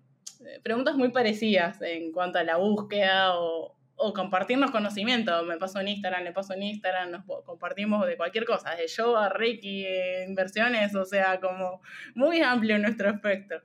eh, 0.47 0.61
preguntas 0.63 0.95
muy 0.97 1.11
parecidas 1.11 1.81
en 1.83 2.13
cuanto 2.13 2.39
a 2.39 2.45
la 2.45 2.57
búsqueda 2.57 3.39
o, 3.39 3.75
o 3.97 4.13
compartirnos 4.13 4.71
conocimientos. 4.71 5.47
Me 5.47 5.57
paso 5.57 5.81
en 5.81 5.89
Instagram, 5.89 6.25
le 6.25 6.33
paso 6.33 6.55
en 6.55 6.63
Instagram, 6.63 7.11
nos 7.11 7.25
compartimos 7.45 8.07
de 8.07 8.17
cualquier 8.17 8.45
cosa, 8.45 8.75
de 8.75 8.87
yoga, 8.87 9.29
reiki, 9.29 9.85
eh, 9.87 10.25
inversiones, 10.29 10.95
o 10.95 11.05
sea, 11.05 11.41
como 11.41 11.81
muy 12.15 12.41
amplio 12.41 12.79
nuestro 12.79 13.11
espectro. 13.11 13.63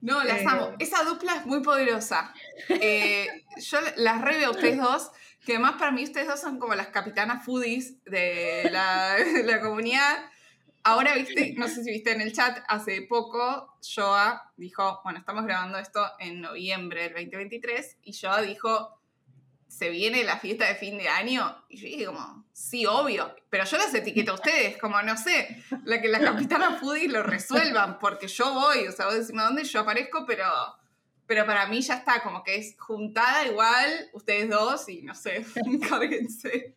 No, 0.00 0.22
las 0.22 0.40
Eh, 0.40 0.46
amo. 0.48 0.72
Esa 0.78 1.02
dupla 1.04 1.36
es 1.36 1.46
muy 1.46 1.62
poderosa. 1.62 2.32
Eh, 2.68 3.26
yo 3.56 3.78
las 3.96 4.20
re 4.20 4.38
veo 4.38 4.48
a 4.48 4.52
ustedes 4.52 4.78
dos, 4.78 5.10
que 5.44 5.54
además 5.54 5.76
para 5.78 5.90
mí 5.90 6.04
ustedes 6.04 6.26
dos 6.28 6.40
son 6.40 6.58
como 6.58 6.74
las 6.74 6.88
capitanas 6.88 7.44
foodies 7.44 8.02
de 8.04 8.68
la, 8.70 9.14
de 9.14 9.42
la 9.42 9.60
comunidad. 9.60 10.30
Ahora, 10.84 11.14
viste, 11.14 11.54
no 11.56 11.66
sé 11.66 11.82
si 11.82 11.90
viste 11.90 12.12
en 12.12 12.20
el 12.20 12.32
chat, 12.32 12.58
hace 12.68 13.02
poco 13.02 13.76
Joa 13.82 14.52
dijo, 14.56 15.00
bueno, 15.02 15.18
estamos 15.18 15.44
grabando 15.44 15.78
esto 15.78 16.00
en 16.20 16.40
noviembre 16.40 17.08
del 17.08 17.14
2023, 17.14 17.96
y 18.04 18.12
Joa 18.12 18.40
dijo, 18.42 19.00
se 19.76 19.90
viene 19.90 20.24
la 20.24 20.38
fiesta 20.38 20.66
de 20.66 20.74
fin 20.74 20.96
de 20.96 21.06
año, 21.06 21.54
y 21.68 21.76
yo 21.76 21.86
dije 21.86 22.06
como, 22.06 22.46
sí, 22.50 22.86
obvio, 22.86 23.36
pero 23.50 23.66
yo 23.66 23.76
las 23.76 23.92
etiqueto 23.92 24.32
a 24.32 24.36
ustedes, 24.36 24.78
como, 24.78 25.02
no 25.02 25.18
sé, 25.18 25.62
la 25.84 26.00
que 26.00 26.08
las 26.08 26.22
capitanas 26.22 26.80
foodies 26.80 27.12
lo 27.12 27.22
resuelvan, 27.22 27.98
porque 27.98 28.26
yo 28.26 28.54
voy, 28.54 28.86
o 28.86 28.92
sea, 28.92 29.04
vos 29.04 29.16
decime 29.16 29.42
dónde 29.42 29.64
yo 29.64 29.80
aparezco, 29.80 30.24
pero, 30.26 30.46
pero 31.26 31.44
para 31.44 31.66
mí 31.66 31.82
ya 31.82 31.96
está, 31.96 32.22
como 32.22 32.42
que 32.42 32.56
es 32.56 32.74
juntada 32.78 33.46
igual, 33.46 34.08
ustedes 34.14 34.48
dos, 34.48 34.88
y 34.88 35.02
no 35.02 35.14
sé, 35.14 35.44
encárguense. 35.66 36.74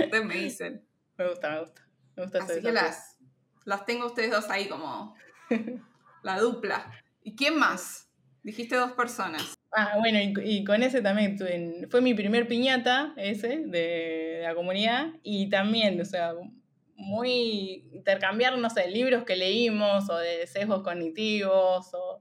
Ustedes 0.00 0.24
me 0.24 0.34
dicen. 0.34 0.84
Me 1.18 1.28
gusta, 1.28 1.50
me 1.50 1.60
gusta. 1.60 1.86
Me 2.16 2.22
gusta 2.24 2.42
Así 2.42 2.60
que 2.60 2.72
las, 2.72 3.16
las 3.64 3.86
tengo 3.86 4.06
ustedes 4.06 4.32
dos 4.32 4.50
ahí 4.50 4.68
como 4.68 5.14
la 6.24 6.40
dupla. 6.40 7.00
¿Y 7.22 7.36
quién 7.36 7.56
más? 7.56 8.08
Dijiste 8.42 8.74
dos 8.74 8.90
personas. 8.92 9.54
Ah, 9.72 9.96
bueno, 9.98 10.18
y, 10.18 10.34
y 10.58 10.64
con 10.64 10.82
ese 10.82 11.00
también 11.00 11.36
tuve- 11.36 11.86
fue 11.90 12.00
mi 12.00 12.12
primer 12.14 12.48
piñata, 12.48 13.14
ese, 13.16 13.48
de, 13.66 13.68
de 13.68 14.40
la 14.42 14.54
comunidad, 14.54 15.08
y 15.22 15.48
también, 15.48 16.00
o 16.00 16.04
sea, 16.04 16.32
muy 16.96 17.88
intercambiar, 17.92 18.58
no 18.58 18.68
sé, 18.68 18.90
libros 18.90 19.24
que 19.24 19.36
leímos 19.36 20.10
o 20.10 20.16
de 20.16 20.46
sesgos 20.48 20.82
cognitivos, 20.82 21.94
o, 21.94 22.20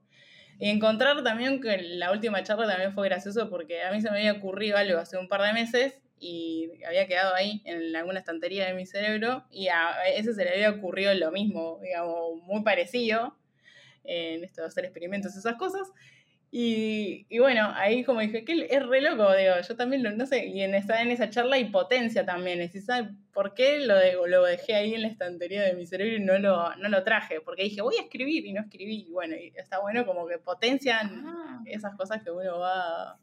y 0.60 0.70
encontrar 0.70 1.24
también 1.24 1.62
que 1.62 1.78
la 1.82 2.12
última 2.12 2.44
charla 2.44 2.68
también 2.68 2.94
fue 2.94 3.08
gracioso 3.10 3.50
porque 3.50 3.84
a 3.84 3.92
mí 3.92 4.02
se 4.02 4.12
me 4.12 4.20
había 4.20 4.34
ocurrido 4.34 4.78
algo 4.78 5.00
hace 5.00 5.18
un 5.18 5.28
par 5.30 5.42
de 5.44 5.54
meses 5.54 5.96
y 6.20 6.70
había 6.88 7.08
quedado 7.08 7.36
ahí 7.36 7.62
en 7.66 7.96
alguna 7.96 8.20
estantería 8.20 8.68
de 8.68 8.74
mi 8.76 8.86
cerebro 8.86 9.46
y 9.52 9.70
a 9.70 9.92
ese 10.16 10.34
se 10.34 10.44
le 10.46 10.52
había 10.54 10.72
ocurrido 10.72 11.14
lo 11.16 11.32
mismo, 11.32 11.80
digamos, 11.84 12.42
muy 12.44 12.64
parecido 12.64 13.38
en 14.04 14.44
esto 14.44 14.62
de 14.62 14.68
hacer 14.68 14.86
experimentos 14.86 15.36
esas 15.36 15.56
cosas. 15.58 15.88
Y, 16.52 17.28
y 17.30 17.38
bueno, 17.38 17.72
ahí 17.76 18.04
como 18.04 18.22
dije, 18.22 18.44
que 18.44 18.68
es 18.72 18.84
re 18.88 19.02
loco, 19.02 19.32
digo, 19.36 19.54
yo 19.68 19.76
también 19.76 20.02
lo, 20.02 20.10
no 20.12 20.26
sé, 20.26 20.48
y 20.48 20.62
en 20.64 20.74
esa, 20.74 21.00
en 21.04 21.12
esa 21.12 21.30
charla 21.30 21.58
hay 21.58 21.66
potencia 21.66 22.26
también, 22.26 22.60
es 22.60 22.70
decir, 22.74 22.82
¿sabe 22.82 23.10
por 23.32 23.54
qué 23.54 23.80
lo, 23.86 23.96
de- 23.96 24.18
lo 24.28 24.44
dejé 24.44 24.74
ahí 24.74 24.96
en 24.96 25.04
la 25.04 25.10
estantería 25.10 25.62
de 25.62 25.74
mi 25.76 25.86
cerebro 25.86 26.16
y 26.18 26.20
no 26.26 26.40
lo, 26.40 26.76
no 26.78 26.90
lo 26.90 27.04
traje? 27.04 27.40
Porque 27.42 27.64
dije, 27.66 27.82
voy 27.84 27.98
a 28.00 28.02
escribir 28.02 28.48
y 28.48 28.54
no 28.54 28.62
escribí, 28.62 29.06
y 29.08 29.12
bueno, 29.12 29.36
y 29.36 29.54
está 29.56 29.80
bueno 29.80 30.08
como 30.08 30.28
que 30.28 30.40
potencian 30.40 31.24
Ah, 31.28 31.62
esas 31.68 31.96
cosas 31.96 32.24
que 32.24 32.32
uno 32.32 32.58
va, 32.58 33.20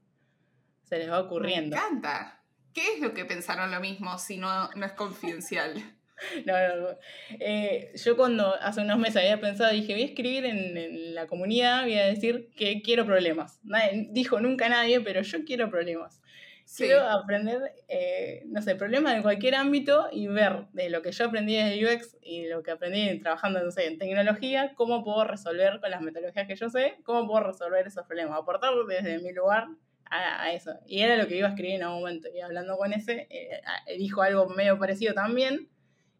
se 0.84 0.98
les 0.98 1.10
va 1.10 1.18
ocurriendo. 1.18 1.74
Me 1.76 1.82
encanta. 1.82 2.44
¿Qué 2.72 2.94
es 2.94 3.00
lo 3.00 3.12
que 3.12 3.24
pensaron 3.24 3.72
lo 3.72 3.80
mismo 3.80 4.18
si 4.18 4.36
no, 4.36 4.68
no 4.76 4.86
es 4.86 4.92
confidencial? 4.92 5.74
No, 6.46 6.52
no, 6.68 6.76
no. 6.80 6.98
Eh, 7.40 7.92
yo 7.94 8.16
cuando 8.16 8.54
hace 8.60 8.80
unos 8.80 8.98
meses 8.98 9.16
había 9.16 9.40
pensado, 9.40 9.72
dije, 9.72 9.92
voy 9.92 10.02
a 10.02 10.06
escribir 10.06 10.44
en, 10.46 10.76
en 10.76 11.14
la 11.14 11.26
comunidad, 11.26 11.82
voy 11.82 11.98
a 11.98 12.06
decir 12.06 12.50
que 12.56 12.80
quiero 12.82 13.04
problemas. 13.04 13.60
Nadie, 13.64 14.08
dijo 14.10 14.40
nunca 14.40 14.68
nadie, 14.68 15.00
pero 15.00 15.22
yo 15.22 15.44
quiero 15.44 15.70
problemas. 15.70 16.20
Sí. 16.64 16.84
Quiero 16.84 17.02
aprender, 17.08 17.60
eh, 17.86 18.42
no 18.46 18.60
sé, 18.60 18.74
problemas 18.74 19.14
de 19.14 19.22
cualquier 19.22 19.54
ámbito 19.54 20.08
y 20.10 20.26
ver 20.26 20.66
de 20.72 20.90
lo 20.90 21.00
que 21.00 21.12
yo 21.12 21.26
aprendí 21.26 21.54
desde 21.54 21.84
UX 21.94 22.16
y 22.20 22.48
lo 22.48 22.62
que 22.64 22.72
aprendí 22.72 23.20
trabajando, 23.20 23.62
no 23.62 23.70
sé, 23.70 23.86
en 23.86 23.98
tecnología, 23.98 24.72
cómo 24.74 25.04
puedo 25.04 25.22
resolver 25.24 25.78
con 25.80 25.90
las 25.92 26.00
metodologías 26.00 26.48
que 26.48 26.56
yo 26.56 26.68
sé, 26.68 26.96
cómo 27.04 27.26
puedo 27.28 27.44
resolver 27.44 27.86
esos 27.86 28.04
problemas, 28.06 28.36
aportar 28.38 28.72
desde 28.88 29.20
mi 29.20 29.32
lugar 29.32 29.68
a, 30.10 30.42
a 30.42 30.52
eso. 30.52 30.72
Y 30.86 31.02
era 31.02 31.16
lo 31.16 31.28
que 31.28 31.36
iba 31.36 31.46
a 31.46 31.50
escribir 31.50 31.76
en 31.76 31.82
algún 31.84 32.00
momento. 32.00 32.28
Y 32.34 32.40
hablando 32.40 32.76
con 32.76 32.92
ese, 32.92 33.28
eh, 33.30 33.60
a- 33.64 33.92
dijo 33.96 34.22
algo 34.22 34.48
medio 34.48 34.76
parecido 34.78 35.14
también. 35.14 35.68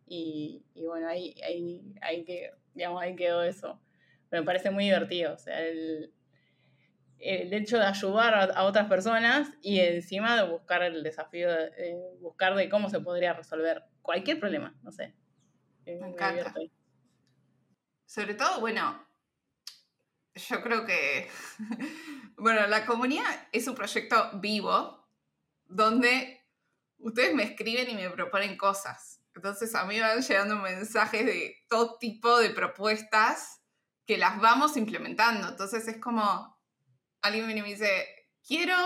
Y, 0.07 0.65
y 0.75 0.87
bueno, 0.87 1.09
ahí, 1.09 1.35
ahí, 1.45 1.95
ahí, 2.03 2.25
que, 2.25 2.53
digamos, 2.75 3.03
ahí 3.03 3.17
quedó 3.17 3.43
eso. 3.43 3.81
Pero 4.29 4.43
me 4.43 4.47
parece 4.47 4.71
muy 4.71 4.85
divertido. 4.85 5.35
O 5.35 5.39
sea, 5.39 5.61
el, 5.61 6.13
el 7.19 7.53
hecho 7.53 7.79
de 7.79 7.87
ayudar 7.87 8.35
a, 8.35 8.45
a 8.45 8.65
otras 8.65 8.89
personas 8.89 9.49
y 9.63 9.81
encima 9.81 10.37
de 10.37 10.49
buscar 10.49 10.83
el 10.83 11.03
desafío, 11.03 11.51
de, 11.51 11.71
de 11.71 11.97
buscar 12.21 12.55
de 12.55 12.69
cómo 12.69 12.91
se 12.91 13.01
podría 13.01 13.33
resolver 13.33 13.83
cualquier 14.03 14.39
problema, 14.39 14.75
no 14.83 14.93
sé. 14.93 15.15
Eh, 15.87 15.99
Me 16.01 16.09
encanta. 16.09 16.53
Sobre 18.05 18.35
todo, 18.35 18.61
bueno, 18.61 19.05
yo 20.35 20.63
creo 20.63 20.85
que, 20.85 21.29
bueno, 22.37 22.67
la 22.67 22.85
comunidad 22.87 23.49
es 23.53 23.67
un 23.67 23.75
proyecto 23.75 24.31
vivo 24.35 25.09
donde 25.65 26.41
ustedes 26.99 27.35
me 27.35 27.43
escriben 27.43 27.89
y 27.91 27.95
me 27.95 28.11
proponen 28.11 28.57
cosas. 28.57 29.21
Entonces 29.37 29.75
a 29.75 29.85
mí 29.85 30.01
van 30.01 30.23
llegando 30.23 30.57
mensajes 30.57 31.27
de 31.27 31.57
todo 31.69 31.99
tipo 31.99 32.39
de 32.39 32.51
propuestas 32.51 33.61
que 34.07 34.17
las 34.17 34.41
vamos 34.41 34.77
implementando. 34.77 35.49
Entonces 35.49 35.87
es 35.89 36.01
como, 36.01 36.59
alguien 37.21 37.47
viene 37.47 37.61
y 37.61 37.63
me 37.63 37.69
dice, 37.69 38.07
quiero 38.47 38.77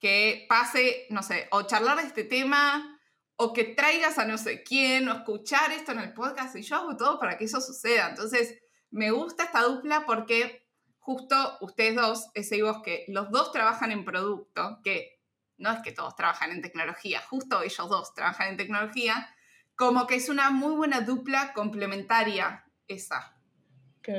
que 0.00 0.46
pase, 0.48 1.06
no 1.10 1.22
sé, 1.22 1.48
o 1.52 1.62
charlar 1.62 1.98
de 1.98 2.08
este 2.08 2.24
tema, 2.24 2.98
o 3.36 3.52
que 3.52 3.64
traigas 3.64 4.18
a 4.18 4.24
no 4.24 4.36
sé 4.36 4.62
quién, 4.62 5.08
o 5.08 5.14
escuchar 5.14 5.70
esto 5.70 5.92
en 5.92 6.00
el 6.00 6.12
podcast, 6.12 6.56
y 6.56 6.62
yo 6.62 6.76
hago 6.76 6.96
todo 6.96 7.18
para 7.20 7.38
que 7.38 7.44
eso 7.44 7.60
suceda. 7.60 8.08
Entonces, 8.08 8.58
me 8.90 9.10
gusta 9.10 9.44
esta 9.44 9.62
dupla 9.62 10.04
porque 10.06 10.66
justo 10.98 11.58
ustedes 11.60 11.94
dos, 11.94 12.30
ese 12.34 12.56
y 12.56 12.62
vos, 12.62 12.82
que 12.82 13.04
los 13.08 13.30
dos 13.30 13.52
trabajan 13.52 13.92
en 13.92 14.04
producto, 14.04 14.80
que 14.82 15.20
no 15.58 15.70
es 15.70 15.80
que 15.82 15.92
todos 15.92 16.16
trabajan 16.16 16.50
en 16.50 16.62
tecnología, 16.62 17.22
justo 17.28 17.62
ellos 17.62 17.88
dos 17.88 18.12
trabajan 18.14 18.48
en 18.48 18.56
tecnología, 18.56 19.32
como 19.76 20.06
que 20.06 20.16
es 20.16 20.28
una 20.28 20.50
muy 20.50 20.74
buena 20.74 21.02
dupla 21.02 21.52
complementaria 21.52 22.64
esa. 22.88 23.34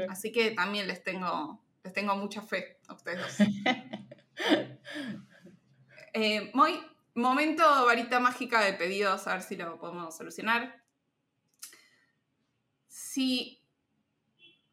Así 0.10 0.32
que 0.32 0.52
también 0.52 0.88
les 0.88 1.04
tengo, 1.04 1.64
les 1.84 1.94
tengo 1.94 2.16
mucha 2.16 2.42
fe 2.42 2.80
a 2.88 2.94
ustedes 2.94 3.20
dos. 3.20 3.48
Eh, 6.14 6.50
muy, 6.56 6.80
momento 7.14 7.64
varita 7.86 8.20
mágica 8.20 8.62
de 8.62 8.74
pedidos, 8.74 9.28
a 9.28 9.34
ver 9.34 9.44
si 9.44 9.56
lo 9.56 9.78
podemos 9.78 10.18
solucionar. 10.18 10.84
Si 12.88 13.62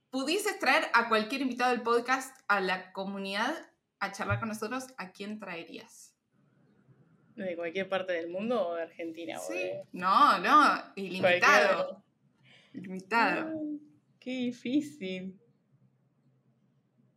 pudieses 0.09 0.59
traer 0.59 0.89
a 0.95 1.11
cualquier 1.11 1.43
invitado 1.43 1.73
del 1.73 1.83
podcast 1.83 2.35
a 2.49 2.61
la 2.61 2.93
comunidad 2.93 3.55
a 4.01 4.13
charlar 4.13 4.39
con 4.39 4.49
nosotros, 4.49 4.87
¿a 4.97 5.11
quién 5.11 5.39
traerías? 5.39 6.14
¿De 7.37 7.57
cualquier 7.57 7.89
parte 7.89 8.13
del 8.13 8.29
mundo 8.29 8.69
o 8.69 8.75
de 8.77 8.83
Argentina? 8.83 9.39
o 9.41 9.43
Sí. 9.43 9.55
de- 9.55 9.83
No, 9.93 10.39
no, 10.39 10.83
ilimitado. 10.97 12.03
Ilimitado. 12.73 13.49
Ay, 13.61 13.81
qué 14.21 14.31
difícil. 14.31 15.39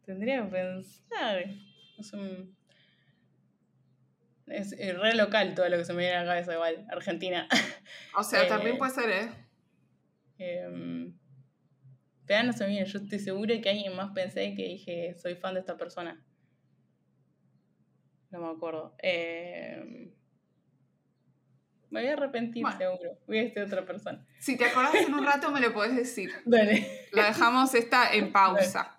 Tendría 0.05 0.43
que 0.43 0.49
pensar. 0.51 1.43
Es 1.97 2.13
un. 2.13 2.55
Es 4.47 4.71
eh, 4.79 4.93
re 4.93 5.13
local 5.15 5.53
todo 5.55 5.67
lo 5.67 5.77
que 5.77 5.83
se 5.85 5.93
me 5.93 5.99
viene 5.99 6.15
a 6.15 6.23
la 6.23 6.29
cabeza, 6.31 6.53
igual. 6.53 6.85
Argentina. 6.89 7.47
O 8.17 8.23
sea, 8.23 8.43
Eh, 8.45 8.47
también 8.47 8.77
puede 8.77 8.91
ser, 8.93 9.09
¿eh? 9.09 9.29
Em, 10.39 11.17
pero 12.25 12.43
no 12.43 12.53
se 12.53 12.63
me 12.63 12.69
viene. 12.71 12.85
Yo 12.85 12.99
estoy 12.99 13.19
segura 13.19 13.59
que 13.59 13.69
alguien 13.69 13.95
más 13.95 14.11
pensé 14.13 14.55
que 14.55 14.63
dije, 14.63 15.15
soy 15.19 15.35
fan 15.35 15.55
de 15.55 15.59
esta 15.59 15.75
persona. 15.77 16.23
No 18.31 18.39
me 18.39 18.49
acuerdo. 18.51 18.93
Em, 18.99 20.11
me 21.89 22.01
voy 22.01 22.09
a 22.09 22.13
arrepentir, 22.13 22.63
Bueno. 22.63 22.77
seguro. 22.77 23.17
Voy 23.27 23.39
a 23.39 23.43
decir 23.43 23.63
otra 23.63 23.85
persona. 23.85 24.25
Si 24.39 24.57
te 24.57 24.65
acordás 24.65 24.95
en 24.95 25.13
un 25.13 25.25
rato 25.25 25.51
me 25.51 25.61
lo 25.61 25.73
podés 25.73 25.95
decir. 25.95 26.31
Dale. 26.45 27.07
La 27.11 27.27
dejamos 27.27 27.73
esta 27.73 28.13
en 28.13 28.31
pausa. 28.31 28.97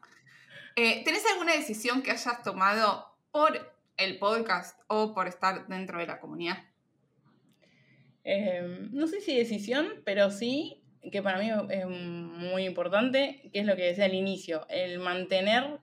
Eh, 0.77 1.03
¿Tenés 1.05 1.25
alguna 1.33 1.53
decisión 1.53 2.03
que 2.03 2.11
hayas 2.13 2.43
tomado 2.43 3.17
por 3.31 3.75
el 3.97 4.19
podcast 4.19 4.81
o 4.87 5.13
por 5.15 5.27
estar 5.27 5.67
dentro 5.67 5.99
de 5.99 6.07
la 6.07 6.21
comunidad? 6.21 6.59
Eh, 8.25 8.89
no 8.93 9.07
sé 9.07 9.21
si 9.21 9.37
decisión, 9.37 10.03
pero 10.05 10.31
sí 10.31 10.83
que 11.11 11.23
para 11.23 11.39
mí 11.39 11.51
es 11.71 11.87
muy 11.87 12.65
importante, 12.65 13.49
que 13.53 13.61
es 13.61 13.67
lo 13.67 13.77
que 13.77 13.85
decía 13.85 14.05
al 14.05 14.15
inicio, 14.15 14.67
el 14.69 14.99
mantener 14.99 15.81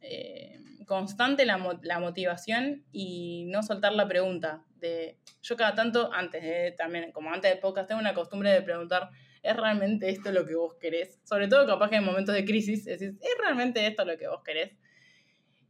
eh, 0.00 0.60
constante 0.86 1.44
la, 1.44 1.78
la 1.82 1.98
motivación 1.98 2.84
y 2.92 3.44
no 3.48 3.62
soltar 3.62 3.92
la 3.92 4.08
pregunta. 4.08 4.64
De, 4.76 5.18
yo 5.42 5.56
cada 5.56 5.74
tanto, 5.74 6.10
antes 6.12 6.74
también, 6.76 7.12
como 7.12 7.32
antes 7.32 7.50
del 7.50 7.60
podcast, 7.60 7.88
tengo 7.88 8.00
una 8.00 8.14
costumbre 8.14 8.50
de 8.50 8.62
preguntar, 8.62 9.10
¿es 9.42 9.56
realmente 9.56 10.08
esto 10.08 10.32
lo 10.32 10.46
que 10.46 10.54
vos 10.54 10.74
querés? 10.80 11.20
Sobre 11.24 11.48
todo 11.48 11.66
capaz 11.66 11.90
que 11.90 11.96
en 11.96 12.04
momentos 12.04 12.34
de 12.34 12.44
crisis 12.44 12.84
decís, 12.84 13.14
¿es 13.20 13.38
realmente 13.42 13.86
esto 13.86 14.04
lo 14.04 14.16
que 14.16 14.28
vos 14.28 14.42
querés? 14.44 14.72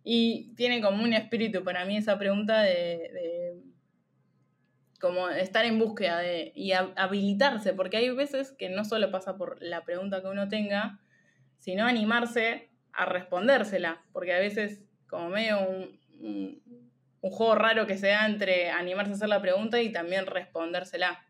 Y 0.04 0.54
tiene 0.54 0.80
como 0.80 1.02
un 1.02 1.12
espíritu 1.12 1.64
para 1.64 1.85
mí 1.85 1.96
esa 1.96 2.18
pregunta 2.18 2.62
de, 2.62 3.61
como 5.00 5.28
estar 5.28 5.64
en 5.64 5.78
búsqueda 5.78 6.23
y 6.54 6.73
ha- 6.73 6.92
habilitarse, 6.96 7.75
porque 7.75 7.96
hay 7.96 8.11
veces 8.11 8.52
que 8.58 8.68
no 8.68 8.85
solo 8.85 9.11
pasa 9.11 9.37
por 9.37 9.61
la 9.61 9.85
pregunta 9.85 10.20
que 10.20 10.28
uno 10.28 10.49
tenga, 10.49 11.00
sino 11.58 11.87
animarse 11.87 12.70
a 12.92 13.04
respondérsela, 13.04 14.04
porque 14.12 14.32
a 14.32 14.38
veces 14.38 14.85
como 15.08 15.28
medio 15.30 15.60
un, 15.60 16.00
un- 16.20 16.62
juego 17.20 17.56
raro 17.56 17.86
que 17.88 17.98
se 17.98 18.06
da 18.08 18.25
entre 18.26 18.70
animarse 18.70 19.10
a 19.12 19.14
hacer 19.16 19.28
la 19.28 19.42
pregunta 19.42 19.82
y 19.82 19.90
también 19.90 20.26
respondérsela. 20.26 21.26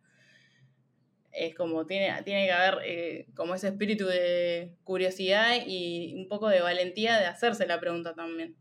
Es 1.33 1.55
como 1.55 1.87
tiene, 1.87 2.23
tiene 2.23 2.47
que 2.47 2.53
haber 2.53 2.79
eh, 2.85 3.27
como 3.35 3.55
ese 3.55 3.69
espíritu 3.69 4.07
de 4.07 4.75
curiosidad 4.85 5.55
y 5.67 6.15
un 6.15 6.29
poco 6.29 6.49
de 6.49 6.61
valentía 6.61 7.19
de 7.19 7.27
hacerse 7.27 7.67
la 7.67 7.81
pregunta 7.81 8.15
también. 8.15 8.57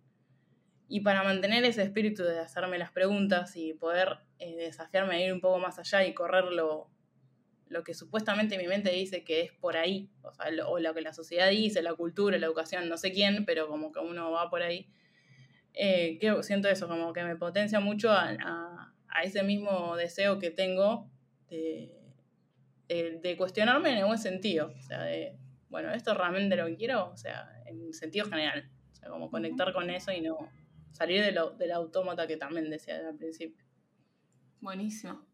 Y 0.87 1.01
para 1.01 1.23
mantener 1.23 1.65
ese 1.65 1.83
espíritu 1.83 2.23
de 2.23 2.39
hacerme 2.39 2.77
las 2.77 2.91
preguntas 2.91 3.55
y 3.55 3.73
poder 3.73 4.19
eh, 4.39 4.55
desafiarme 4.55 5.15
a 5.15 5.25
ir 5.25 5.33
un 5.33 5.41
poco 5.41 5.57
más 5.59 5.79
allá 5.79 6.05
y 6.05 6.13
correr 6.13 6.45
lo, 6.45 6.89
lo 7.69 7.83
que 7.83 7.93
supuestamente 7.93 8.57
mi 8.57 8.67
mente 8.67 8.91
dice 8.91 9.23
que 9.23 9.41
es 9.41 9.51
por 9.53 9.77
ahí, 9.77 10.09
o, 10.21 10.33
sea, 10.33 10.51
lo, 10.51 10.69
o 10.69 10.79
lo 10.79 10.93
que 10.93 11.01
la 11.01 11.13
sociedad 11.13 11.49
dice, 11.49 11.81
la 11.81 11.95
cultura, 11.95 12.37
la 12.37 12.45
educación, 12.45 12.87
no 12.87 12.97
sé 12.97 13.11
quién, 13.11 13.45
pero 13.45 13.67
como 13.67 13.91
que 13.91 13.99
uno 13.99 14.31
va 14.31 14.49
por 14.49 14.61
ahí. 14.61 14.87
Eh, 15.75 16.17
que 16.19 16.41
siento 16.43 16.69
eso, 16.69 16.87
como 16.87 17.11
que 17.13 17.23
me 17.23 17.35
potencia 17.35 17.79
mucho 17.79 18.09
a, 18.11 18.29
a- 18.29 18.93
a 19.09 19.23
ese 19.23 19.43
mismo 19.43 19.95
deseo 19.95 20.39
que 20.39 20.51
tengo 20.51 21.09
de, 21.49 21.93
de, 22.87 23.19
de 23.21 23.37
cuestionarme 23.37 23.91
en 23.91 23.97
el 23.99 24.05
buen 24.05 24.17
sentido. 24.19 24.73
O 24.77 24.81
sea, 24.81 25.03
de, 25.03 25.37
bueno, 25.69 25.91
¿esto 25.93 26.11
es 26.11 26.17
realmente 26.17 26.55
lo 26.55 26.65
que 26.67 26.75
quiero? 26.77 27.09
O 27.11 27.17
sea, 27.17 27.61
en 27.65 27.93
sentido 27.93 28.25
general. 28.27 28.69
O 28.91 28.95
sea, 28.95 29.09
como 29.09 29.29
conectar 29.29 29.73
con 29.73 29.89
eso 29.89 30.11
y 30.11 30.21
no 30.21 30.37
salir 30.91 31.21
de 31.23 31.31
lo, 31.33 31.51
del 31.51 31.71
autómata 31.71 32.25
que 32.27 32.37
también 32.37 32.69
decía 32.69 32.97
al 33.07 33.15
principio. 33.17 33.65
Buenísimo. 34.61 35.25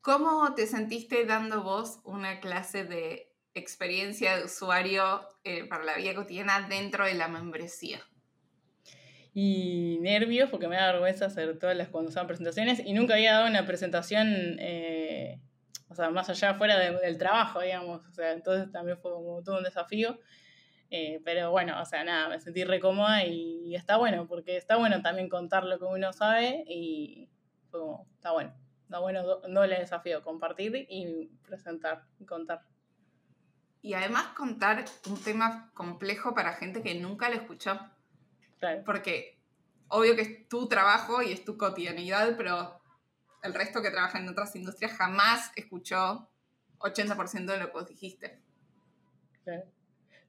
¿Cómo 0.00 0.54
te 0.54 0.66
sentiste 0.66 1.26
dando 1.26 1.62
vos 1.62 2.00
una 2.04 2.40
clase 2.40 2.84
de 2.84 3.34
experiencia 3.54 4.36
de 4.36 4.44
usuario 4.44 5.20
eh, 5.44 5.64
para 5.68 5.84
la 5.84 5.96
vida 5.96 6.14
cotidiana 6.14 6.66
dentro 6.68 7.04
de 7.04 7.14
la 7.14 7.28
membresía? 7.28 8.00
Y 9.40 9.98
nervios, 10.00 10.50
porque 10.50 10.66
me 10.66 10.74
da 10.74 10.90
vergüenza 10.90 11.26
hacer 11.26 11.56
todas 11.60 11.76
las 11.76 11.90
cuando 11.90 12.10
son 12.10 12.26
presentaciones. 12.26 12.82
Y 12.84 12.92
nunca 12.92 13.14
había 13.14 13.34
dado 13.34 13.46
una 13.46 13.64
presentación, 13.66 14.26
eh, 14.58 15.40
o 15.88 15.94
sea, 15.94 16.10
más 16.10 16.28
allá, 16.28 16.54
fuera 16.54 16.76
de- 16.76 16.98
del 16.98 17.18
trabajo, 17.18 17.60
digamos. 17.60 18.04
O 18.04 18.10
sea, 18.10 18.32
entonces 18.32 18.72
también 18.72 18.98
fue 18.98 19.12
como 19.12 19.40
todo 19.44 19.58
un 19.58 19.62
desafío. 19.62 20.18
Eh, 20.90 21.20
pero 21.24 21.52
bueno, 21.52 21.80
o 21.80 21.84
sea, 21.84 22.02
nada, 22.02 22.28
me 22.30 22.40
sentí 22.40 22.64
re 22.64 22.80
cómoda 22.80 23.24
y, 23.26 23.76
está 23.76 23.96
bueno, 23.96 24.26
porque 24.26 24.56
está 24.56 24.76
bueno 24.76 25.02
también 25.02 25.28
contar 25.28 25.62
lo 25.64 25.78
que 25.78 25.84
uno 25.84 26.12
sabe 26.12 26.64
y 26.66 27.28
fue 27.70 27.80
está 28.14 28.32
bueno. 28.32 28.52
Está 28.82 28.98
bueno, 28.98 29.22
desafío, 29.68 30.24
compartir 30.24 30.84
y 30.88 31.28
presentar 31.46 32.02
y 32.18 32.24
contar. 32.24 32.62
Y 33.82 33.94
además 33.94 34.34
contar 34.36 34.84
un 35.08 35.22
tema 35.22 35.70
complejo 35.74 36.34
para 36.34 36.54
gente 36.54 36.82
que 36.82 36.96
nunca 36.96 37.28
lo 37.28 37.36
escuchó. 37.36 37.78
Claro. 38.58 38.82
Porque 38.84 39.38
obvio 39.88 40.16
que 40.16 40.22
es 40.22 40.48
tu 40.48 40.68
trabajo 40.68 41.22
y 41.22 41.32
es 41.32 41.44
tu 41.44 41.56
cotidianidad, 41.56 42.36
pero 42.36 42.80
el 43.42 43.54
resto 43.54 43.82
que 43.82 43.90
trabaja 43.90 44.18
en 44.18 44.28
otras 44.28 44.54
industrias 44.56 44.92
jamás 44.92 45.52
escuchó 45.56 46.30
80% 46.78 47.46
de 47.46 47.58
lo 47.58 47.66
que 47.66 47.72
vos 47.72 47.86
dijiste. 47.86 48.40
Claro. 49.44 49.64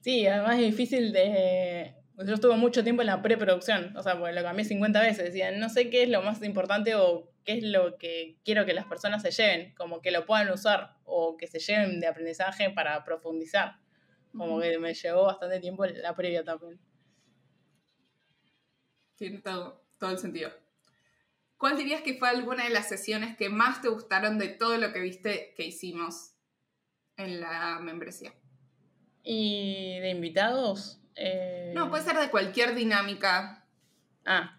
Sí, 0.02 0.26
además 0.28 0.56
es 0.56 0.66
difícil 0.66 1.12
de... 1.12 1.96
Yo 2.18 2.34
estuve 2.34 2.58
mucho 2.58 2.84
tiempo 2.84 3.02
en 3.02 3.08
la 3.08 3.22
preproducción, 3.22 3.96
o 3.96 4.04
sea, 4.04 4.20
porque 4.20 4.34
lo 4.34 4.44
cambié 4.44 4.66
50 4.66 5.02
veces. 5.02 5.26
Decían, 5.26 5.58
no 5.60 5.70
sé 5.70 5.90
qué 5.90 6.04
es 6.04 6.10
lo 6.10 6.22
más 6.22 6.44
importante 6.44 6.96
o 6.96 7.32
qué 7.46 7.54
es 7.54 7.64
lo 7.64 7.98
que 7.98 8.38
quiero 8.44 8.66
que 8.66 8.74
las 8.74 8.86
personas 8.86 9.22
se 9.22 9.32
lleven, 9.32 9.74
como 9.76 10.02
que 10.02 10.12
lo 10.12 10.26
puedan 10.26 10.50
usar 10.52 10.98
o 11.06 11.38
que 11.38 11.48
se 11.48 11.60
lleven 11.60 12.02
de 12.02 12.08
aprendizaje 12.08 12.72
para 12.72 13.06
profundizar. 13.06 13.78
Como 14.38 14.60
que 14.60 14.78
me 14.80 14.94
llevó 14.94 15.26
bastante 15.26 15.62
tiempo 15.62 15.86
la 15.86 16.14
previa 16.14 16.44
también. 16.44 16.80
Tiene 19.20 19.40
todo, 19.40 19.84
todo 20.00 20.12
el 20.12 20.18
sentido. 20.18 20.50
¿Cuál 21.58 21.78
dirías 21.78 22.02
que 22.02 22.14
fue 22.18 22.30
alguna 22.30 22.64
de 22.64 22.70
las 22.70 22.88
sesiones 22.88 23.36
que 23.36 23.50
más 23.50 23.82
te 23.82 23.90
gustaron 23.90 24.38
de 24.40 24.48
todo 24.48 24.78
lo 24.78 24.94
que 24.94 25.02
viste 25.02 25.54
que 25.58 25.66
hicimos 25.66 26.36
en 27.18 27.42
la 27.42 27.80
membresía? 27.82 28.34
Y 29.22 30.00
de 30.00 30.10
invitados... 30.10 31.02
eh, 31.16 31.74
No, 31.76 31.90
puede 31.90 32.04
ser 32.04 32.16
de 32.18 32.32
cualquier 32.32 32.74
dinámica. 32.76 33.68
Ah. 34.26 34.58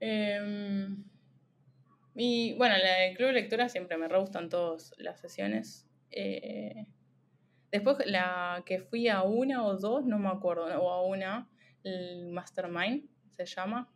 Em, 0.00 1.04
y 2.14 2.54
bueno, 2.54 2.74
la 2.78 2.94
del 3.00 3.16
Club 3.16 3.28
de 3.28 3.34
Lectura 3.34 3.68
siempre 3.68 3.98
me 3.98 4.08
re 4.08 4.18
gustan 4.18 4.48
todas 4.48 4.94
las 4.96 5.20
sesiones. 5.20 5.86
Eh, 6.10 6.86
después 7.70 7.98
la 8.06 8.62
que 8.64 8.80
fui 8.80 9.08
a 9.08 9.22
una 9.22 9.62
o 9.62 9.76
dos, 9.76 10.06
no 10.06 10.18
me 10.18 10.28
acuerdo, 10.30 10.64
o 10.80 10.90
a 10.90 11.02
una, 11.02 11.50
el 11.84 12.28
Mastermind 12.30 13.08
se 13.30 13.46
llama. 13.46 13.92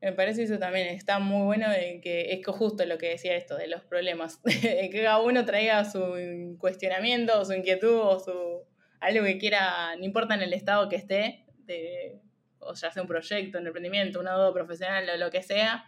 Me 0.00 0.12
parece 0.12 0.44
eso 0.44 0.58
también 0.58 0.86
está 0.88 1.18
muy 1.18 1.44
bueno 1.44 1.66
que 2.02 2.32
es 2.32 2.46
justo 2.46 2.84
lo 2.86 2.98
que 2.98 3.08
decía 3.08 3.36
esto 3.36 3.56
de 3.56 3.66
los 3.66 3.82
problemas, 3.82 4.38
que 4.44 4.90
cada 4.92 5.20
uno 5.20 5.44
traiga 5.44 5.84
su 5.84 6.56
cuestionamiento, 6.58 7.44
su 7.44 7.52
inquietud 7.52 7.98
o 7.98 8.20
su 8.20 8.68
algo 9.00 9.24
que 9.24 9.38
quiera, 9.38 9.96
no 9.96 10.04
importa 10.04 10.34
en 10.34 10.42
el 10.42 10.52
estado 10.52 10.88
que 10.88 10.96
esté, 10.96 11.44
de, 11.64 12.20
o 12.58 12.74
ya 12.74 12.90
sea 12.90 13.02
un 13.02 13.08
proyecto, 13.08 13.58
un 13.58 13.66
emprendimiento, 13.66 14.20
una 14.20 14.34
duda 14.34 14.52
profesional 14.52 15.08
o 15.08 15.16
lo 15.16 15.30
que 15.30 15.42
sea, 15.42 15.86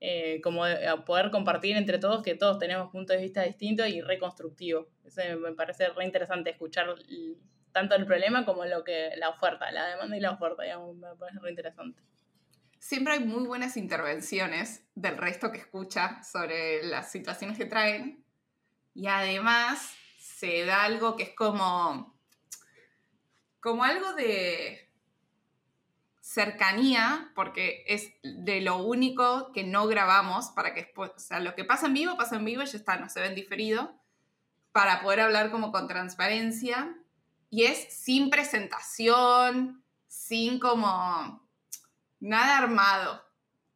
eh, 0.00 0.40
como 0.42 0.64
a 0.64 1.04
poder 1.04 1.30
compartir 1.30 1.76
entre 1.76 1.98
todos 1.98 2.22
que 2.22 2.36
todos 2.36 2.58
tenemos 2.58 2.90
puntos 2.90 3.16
de 3.16 3.22
vista 3.22 3.42
distintos 3.42 3.88
y 3.88 4.00
reconstructivos. 4.00 4.86
Eso 5.04 5.22
me 5.40 5.52
parece 5.52 5.88
re 5.88 6.04
interesante 6.04 6.50
escuchar 6.50 6.94
tanto 7.78 7.94
el 7.94 8.06
problema 8.06 8.44
como 8.44 8.64
lo 8.64 8.82
que 8.82 9.10
la 9.16 9.28
oferta, 9.28 9.70
la 9.70 9.86
demanda 9.86 10.16
y 10.16 10.20
la 10.20 10.32
oferta, 10.32 10.64
digamos, 10.64 10.96
me 10.96 11.14
parece 11.14 11.38
re 11.38 11.50
interesante. 11.50 12.02
Siempre 12.80 13.14
hay 13.14 13.20
muy 13.20 13.46
buenas 13.46 13.76
intervenciones 13.76 14.84
del 14.96 15.16
resto 15.16 15.52
que 15.52 15.58
escucha 15.58 16.22
sobre 16.24 16.82
las 16.82 17.12
situaciones 17.12 17.56
que 17.56 17.66
traen. 17.66 18.24
Y 18.94 19.06
además 19.06 19.94
se 20.18 20.64
da 20.64 20.82
algo 20.82 21.14
que 21.16 21.22
es 21.22 21.34
como, 21.36 22.18
como 23.60 23.84
algo 23.84 24.12
de 24.14 24.90
cercanía, 26.20 27.30
porque 27.36 27.84
es 27.86 28.10
de 28.22 28.60
lo 28.60 28.78
único 28.78 29.52
que 29.52 29.62
no 29.62 29.86
grabamos 29.86 30.50
para 30.50 30.74
que 30.74 30.82
después, 30.82 31.12
o 31.16 31.20
sea, 31.20 31.38
lo 31.38 31.54
que 31.54 31.64
pasa 31.64 31.86
en 31.86 31.94
vivo, 31.94 32.16
pasa 32.16 32.36
en 32.36 32.44
vivo 32.44 32.62
y 32.62 32.66
ya 32.66 32.76
está, 32.76 32.96
no 32.96 33.08
se 33.08 33.20
ven 33.20 33.36
diferido, 33.36 33.94
para 34.72 35.00
poder 35.00 35.20
hablar 35.20 35.50
como 35.50 35.70
con 35.70 35.86
transparencia 35.86 36.96
y 37.50 37.64
es 37.64 37.92
sin 37.92 38.30
presentación, 38.30 39.84
sin 40.06 40.58
como 40.58 41.48
nada 42.20 42.58
armado. 42.58 43.24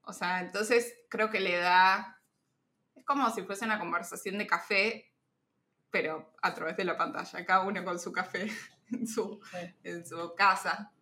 O 0.03 0.13
sea, 0.13 0.41
entonces 0.41 0.95
creo 1.09 1.31
que 1.31 1.41
le 1.41 1.57
da, 1.57 2.21
es 2.95 3.05
como 3.05 3.31
si 3.31 3.43
fuese 3.43 3.65
una 3.65 3.79
conversación 3.79 4.39
de 4.39 4.47
café, 4.47 5.13
pero 5.91 6.35
a 6.43 6.55
través 6.55 6.77
de 6.77 6.85
la 6.85 6.97
pantalla, 6.97 7.47
cada 7.47 7.63
uno 7.63 7.85
con 7.85 7.99
su 7.99 8.13
café 8.13 8.51
en 8.91 9.07
su, 9.07 9.41
en 9.83 10.07
su 10.07 10.35
casa. 10.35 10.93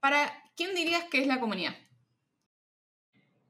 Para, 0.00 0.32
¿quién 0.56 0.74
dirías 0.74 1.04
que 1.04 1.20
es 1.20 1.28
la 1.28 1.38
comunidad? 1.38 1.74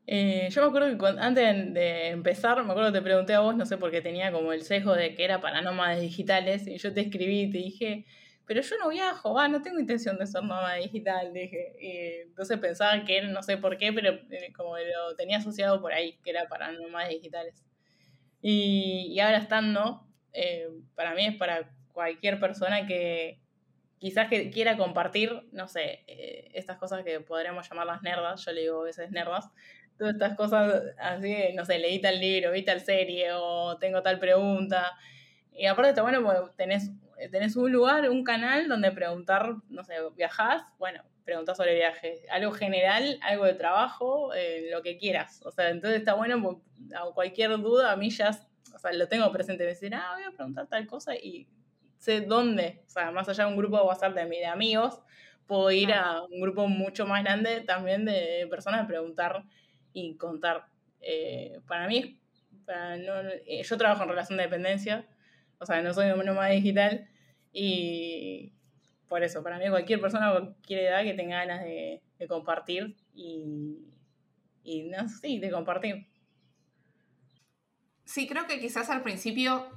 Eh, 0.07 0.49
yo 0.51 0.62
me 0.62 0.69
acuerdo 0.69 0.99
que 0.99 1.21
antes 1.21 1.75
de 1.75 2.09
empezar, 2.09 2.62
me 2.65 2.73
acuerdo 2.73 2.93
que 2.93 2.99
te 2.99 3.03
pregunté 3.03 3.35
a 3.35 3.41
vos, 3.41 3.55
no 3.57 3.65
sé, 3.67 3.79
porque 3.79 4.01
tenía 4.01 4.33
como 4.33 4.53
el 4.53 4.62
sesgo 4.62 4.95
de 4.95 5.15
que 5.15 5.25
era 5.25 5.41
para 5.41 5.62
nómadas 5.62 6.01
digitales, 6.01 6.67
y 6.67 6.79
yo 6.79 6.93
te 6.93 7.03
escribí 7.03 7.43
y 7.43 7.51
te 7.51 7.59
dije, 7.59 8.07
pero 8.47 8.61
yo 8.61 8.77
no 8.79 8.88
viajo, 8.88 9.38
ah, 9.38 9.49
no 9.49 9.62
tengo 9.62 9.79
intención 9.79 10.19
de 10.19 10.27
ser 10.27 10.43
nómada 10.43 10.75
digital, 10.75 11.33
dije. 11.33 11.75
Y 11.81 12.29
entonces 12.29 12.59
pensaba 12.59 13.05
que 13.05 13.19
era, 13.19 13.29
no 13.29 13.43
sé 13.43 13.57
por 13.59 13.79
qué, 13.79 13.93
pero 13.93 14.12
eh, 14.31 14.53
como 14.55 14.77
lo 14.77 15.15
tenía 15.17 15.38
asociado 15.38 15.81
por 15.81 15.93
ahí, 15.93 16.19
que 16.25 16.31
era 16.31 16.49
para 16.49 16.73
nómadas 16.73 17.11
digitales. 17.11 17.65
Y, 18.41 19.07
y 19.12 19.21
ahora 19.21 19.38
estando, 19.38 20.05
eh, 20.33 20.69
para 20.97 21.15
mí 21.15 21.27
es 21.27 21.37
para 21.37 21.71
cualquier 21.93 22.41
persona 22.41 22.87
que 22.87 23.38
quizás 23.99 24.29
que 24.29 24.51
quiera 24.51 24.77
compartir, 24.77 25.45
no 25.53 25.69
sé, 25.69 26.05
estas 26.55 26.77
cosas 26.79 27.05
que 27.05 27.21
podríamos 27.21 27.69
llamar 27.71 27.87
las 27.87 28.03
nerdas, 28.03 28.45
yo 28.45 28.51
le 28.53 28.62
digo 28.62 28.81
a 28.81 28.85
veces 28.85 29.12
nerdas, 29.12 29.49
todas 29.99 30.15
estas 30.15 30.37
cosas 30.37 30.83
así, 30.99 31.35
no 31.55 31.65
sé, 31.65 31.79
leí 31.79 32.01
tal 32.01 32.21
libro, 32.21 32.53
vi 32.53 32.63
tal 32.63 32.81
serie 32.81 33.33
o 33.33 33.77
tengo 33.79 34.03
tal 34.03 34.19
pregunta. 34.19 34.93
Y 35.53 35.67
aparte 35.67 35.91
está 35.91 36.03
bueno 36.03 36.23
porque 36.23 36.51
tenés, 36.57 36.91
tenés 37.31 37.57
un 37.57 37.71
lugar, 37.71 38.09
un 38.11 38.25
canal 38.25 38.69
donde 38.69 38.91
preguntar, 38.91 39.55
no 39.69 39.85
sé, 39.85 39.95
viajás, 40.17 40.63
bueno, 40.79 41.03
preguntar 41.25 41.55
sobre 41.55 41.75
viajes, 41.75 42.27
algo 42.31 42.53
general, 42.53 43.19
algo 43.23 43.45
de 43.45 43.55
trabajo, 43.55 44.35
eh, 44.35 44.69
lo 44.71 44.83
que 44.83 44.99
quieras. 44.99 45.41
O 45.45 45.51
sea, 45.51 45.71
entonces 45.71 46.01
está 46.01 46.15
bueno, 46.15 46.63
cualquier 47.15 47.51
duda 47.59 47.93
a 47.93 47.97
mí 47.97 48.11
ya, 48.11 48.31
o 48.75 48.79
sea, 48.79 48.93
lo 48.93 49.09
tengo 49.09 49.31
presente, 49.33 49.65
me 49.65 49.71
decir, 49.71 49.95
ah, 49.95 50.13
voy 50.15 50.25
a 50.25 50.33
preguntar 50.33 50.67
tal 50.67 50.87
cosa 50.87 51.15
y 51.15 51.47
sé 51.99 52.23
dónde, 52.23 52.83
o 52.87 52.91
sea, 52.91 53.11
más 53.13 53.29
allá 53.29 53.45
de 53.45 53.51
un 53.51 53.57
grupo 53.57 53.77
de 53.77 53.85
WhatsApp 53.85 54.15
de, 54.15 54.27
de 54.27 54.47
amigos, 54.47 55.01
puedo 55.47 55.71
ir 55.71 55.93
a 55.93 56.23
un 56.23 56.41
grupo 56.41 56.67
mucho 56.67 57.07
más 57.07 57.23
grande 57.23 57.61
también 57.61 58.05
de 58.05 58.47
personas 58.51 58.83
a 58.83 58.87
preguntar 58.87 59.45
y 59.93 60.17
contar. 60.17 60.67
Eh, 61.01 61.61
para 61.67 61.89
mí, 61.89 62.21
eh, 63.47 63.63
yo 63.65 63.77
trabajo 63.77 64.03
en 64.03 64.09
relación 64.09 64.37
de 64.37 64.45
dependencia, 64.45 65.07
o 65.59 65.67
sea, 65.67 65.83
no 65.83 65.93
soy 65.95 66.07
nómada 66.09 66.49
digital 66.49 67.09
y 67.53 68.53
por 69.09 69.23
eso, 69.23 69.43
para 69.43 69.59
mí 69.59 69.69
cualquier 69.69 70.01
persona 70.01 70.31
cualquier 70.31 70.85
edad 70.85 71.03
que 71.03 71.15
tenga 71.15 71.45
ganas 71.45 71.65
de, 71.65 72.01
compartir 72.29 72.97
y, 73.15 73.77
y 74.63 74.85
no 74.85 75.09
sí, 75.09 75.41
de 75.41 75.51
compartir. 75.51 76.07
Sí, 78.05 78.29
creo 78.29 78.47
que 78.47 78.61
quizás 78.61 78.91
al 78.91 79.03
principio, 79.03 79.69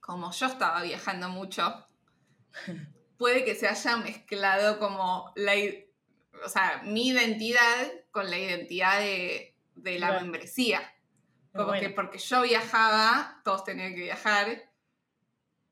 como 0.00 0.30
yo 0.30 0.46
estaba 0.46 0.82
viajando 0.82 1.28
mucho, 1.28 1.86
puede 3.18 3.44
que 3.44 3.54
se 3.54 3.68
haya 3.68 3.96
mezclado 3.96 4.78
como 4.78 5.32
la, 5.34 5.52
o 6.44 6.48
sea, 6.48 6.82
mi 6.84 7.08
identidad 7.08 7.86
con 8.14 8.30
la 8.30 8.38
identidad 8.38 9.00
de, 9.00 9.56
la 9.74 10.12
membresía. 10.20 10.80
Como 11.52 11.72
que 11.72 11.90
porque 11.90 12.18
yo 12.18 12.42
viajaba, 12.42 13.40
todos 13.44 13.64
tenían 13.64 13.92
que 13.92 14.02
viajar. 14.02 14.70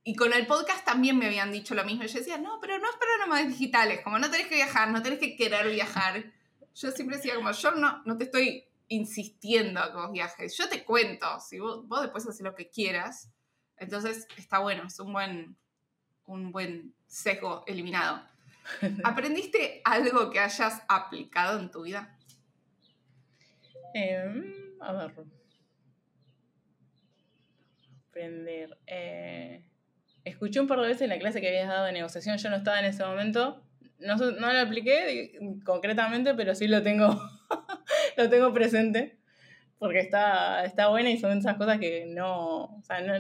Y 0.02 0.16
con 0.16 0.32
el 0.32 0.48
podcast 0.48 0.84
también 0.84 1.16
me 1.16 1.26
habían 1.26 1.52
dicho 1.52 1.76
lo 1.76 1.84
mismo. 1.84 2.02
Yo 2.02 2.18
decía, 2.18 2.38
no, 2.38 2.58
pero 2.60 2.78
no 2.80 2.90
es 2.90 2.96
para 2.96 3.16
nómadas 3.18 3.46
digitales. 3.46 4.00
Como 4.02 4.18
no 4.18 4.28
tenés 4.28 4.48
que 4.48 4.56
viajar, 4.56 4.90
no 4.90 5.00
tenés 5.02 5.20
que 5.20 5.36
querer 5.36 5.70
viajar. 5.70 6.32
Yo 6.74 6.90
siempre 6.90 7.18
decía, 7.18 7.36
como 7.36 7.52
yo 7.52 7.70
no, 7.72 8.02
no 8.04 8.18
te 8.18 8.24
estoy 8.24 8.64
insistiendo 8.88 9.78
a 9.78 9.92
que 9.92 9.98
vos 9.98 10.10
viajes. 10.10 10.56
Yo 10.56 10.68
te 10.68 10.84
cuento. 10.84 11.38
Si 11.38 11.60
vos, 11.60 11.86
vos 11.86 12.02
después 12.02 12.26
haces 12.26 12.42
lo 12.42 12.56
que 12.56 12.70
quieras. 12.70 13.30
Entonces 13.76 14.26
está 14.36 14.58
bueno, 14.58 14.82
es 14.88 14.98
un 14.98 15.12
buen, 15.12 15.56
un 16.26 16.50
buen 16.50 16.92
sesgo 17.06 17.62
eliminado. 17.68 18.20
¿Aprendiste 19.04 19.80
algo 19.84 20.28
que 20.30 20.40
hayas 20.40 20.82
aplicado 20.88 21.60
en 21.60 21.70
tu 21.70 21.82
vida? 21.82 22.18
Em, 23.94 24.44
a 24.80 24.92
ver. 24.92 25.12
Aprender. 28.08 28.78
Eh, 28.86 29.64
escuché 30.24 30.60
un 30.60 30.66
par 30.66 30.80
de 30.80 30.88
veces 30.88 31.08
la 31.08 31.18
clase 31.18 31.40
que 31.40 31.48
habías 31.48 31.68
dado 31.68 31.86
de 31.86 31.92
negociación. 31.92 32.36
Yo 32.38 32.50
no 32.50 32.56
estaba 32.56 32.78
en 32.80 32.86
ese 32.86 33.04
momento. 33.04 33.62
No, 33.98 34.16
no 34.16 34.52
lo 34.52 34.58
apliqué 34.58 35.38
concretamente, 35.64 36.34
pero 36.34 36.54
sí 36.54 36.66
lo 36.66 36.82
tengo, 36.82 37.08
lo 38.16 38.28
tengo 38.28 38.52
presente. 38.52 39.18
Porque 39.78 40.00
está, 40.00 40.64
está 40.64 40.88
buena 40.88 41.10
y 41.10 41.18
son 41.18 41.38
esas 41.38 41.56
cosas 41.56 41.78
que 41.78 42.06
no, 42.06 42.64
o 42.64 42.82
sea, 42.82 43.00
no. 43.00 43.14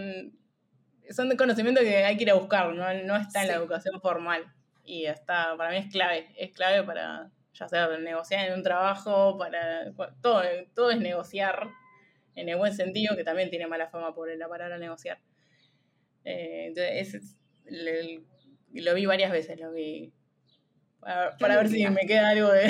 Son 1.10 1.28
de 1.28 1.36
conocimiento 1.36 1.80
que 1.80 2.04
hay 2.04 2.16
que 2.16 2.22
ir 2.22 2.30
a 2.30 2.34
buscar, 2.34 2.72
no, 2.74 2.94
no 3.04 3.16
está 3.16 3.42
en 3.42 3.48
la 3.48 3.54
educación 3.54 4.00
formal 4.00 4.52
y 4.84 5.06
está, 5.06 5.56
para 5.56 5.70
mí 5.70 5.76
es 5.76 5.92
clave, 5.92 6.28
es 6.36 6.52
clave 6.52 6.82
para, 6.84 7.30
ya 7.54 7.68
sea 7.68 7.88
negociar 7.98 8.48
en 8.48 8.54
un 8.54 8.62
trabajo, 8.62 9.36
para 9.38 9.92
todo, 10.20 10.42
todo 10.74 10.90
es 10.90 10.98
negociar 10.98 11.68
en 12.34 12.48
el 12.48 12.56
buen 12.56 12.74
sentido, 12.74 13.16
que 13.16 13.24
también 13.24 13.50
tiene 13.50 13.66
mala 13.66 13.88
fama 13.88 14.14
por 14.14 14.34
la 14.34 14.48
palabra 14.48 14.78
negociar. 14.78 15.18
Eh, 16.24 16.66
entonces, 16.68 17.36
lo 18.72 18.94
vi 18.94 19.06
varias 19.06 19.32
veces, 19.32 19.60
lo 19.60 19.72
vi. 19.72 20.12
Para, 21.00 21.56
ver 21.56 21.68
si 21.68 21.86
me 21.88 22.06
queda 22.06 22.30
algo 22.30 22.48
de... 22.48 22.66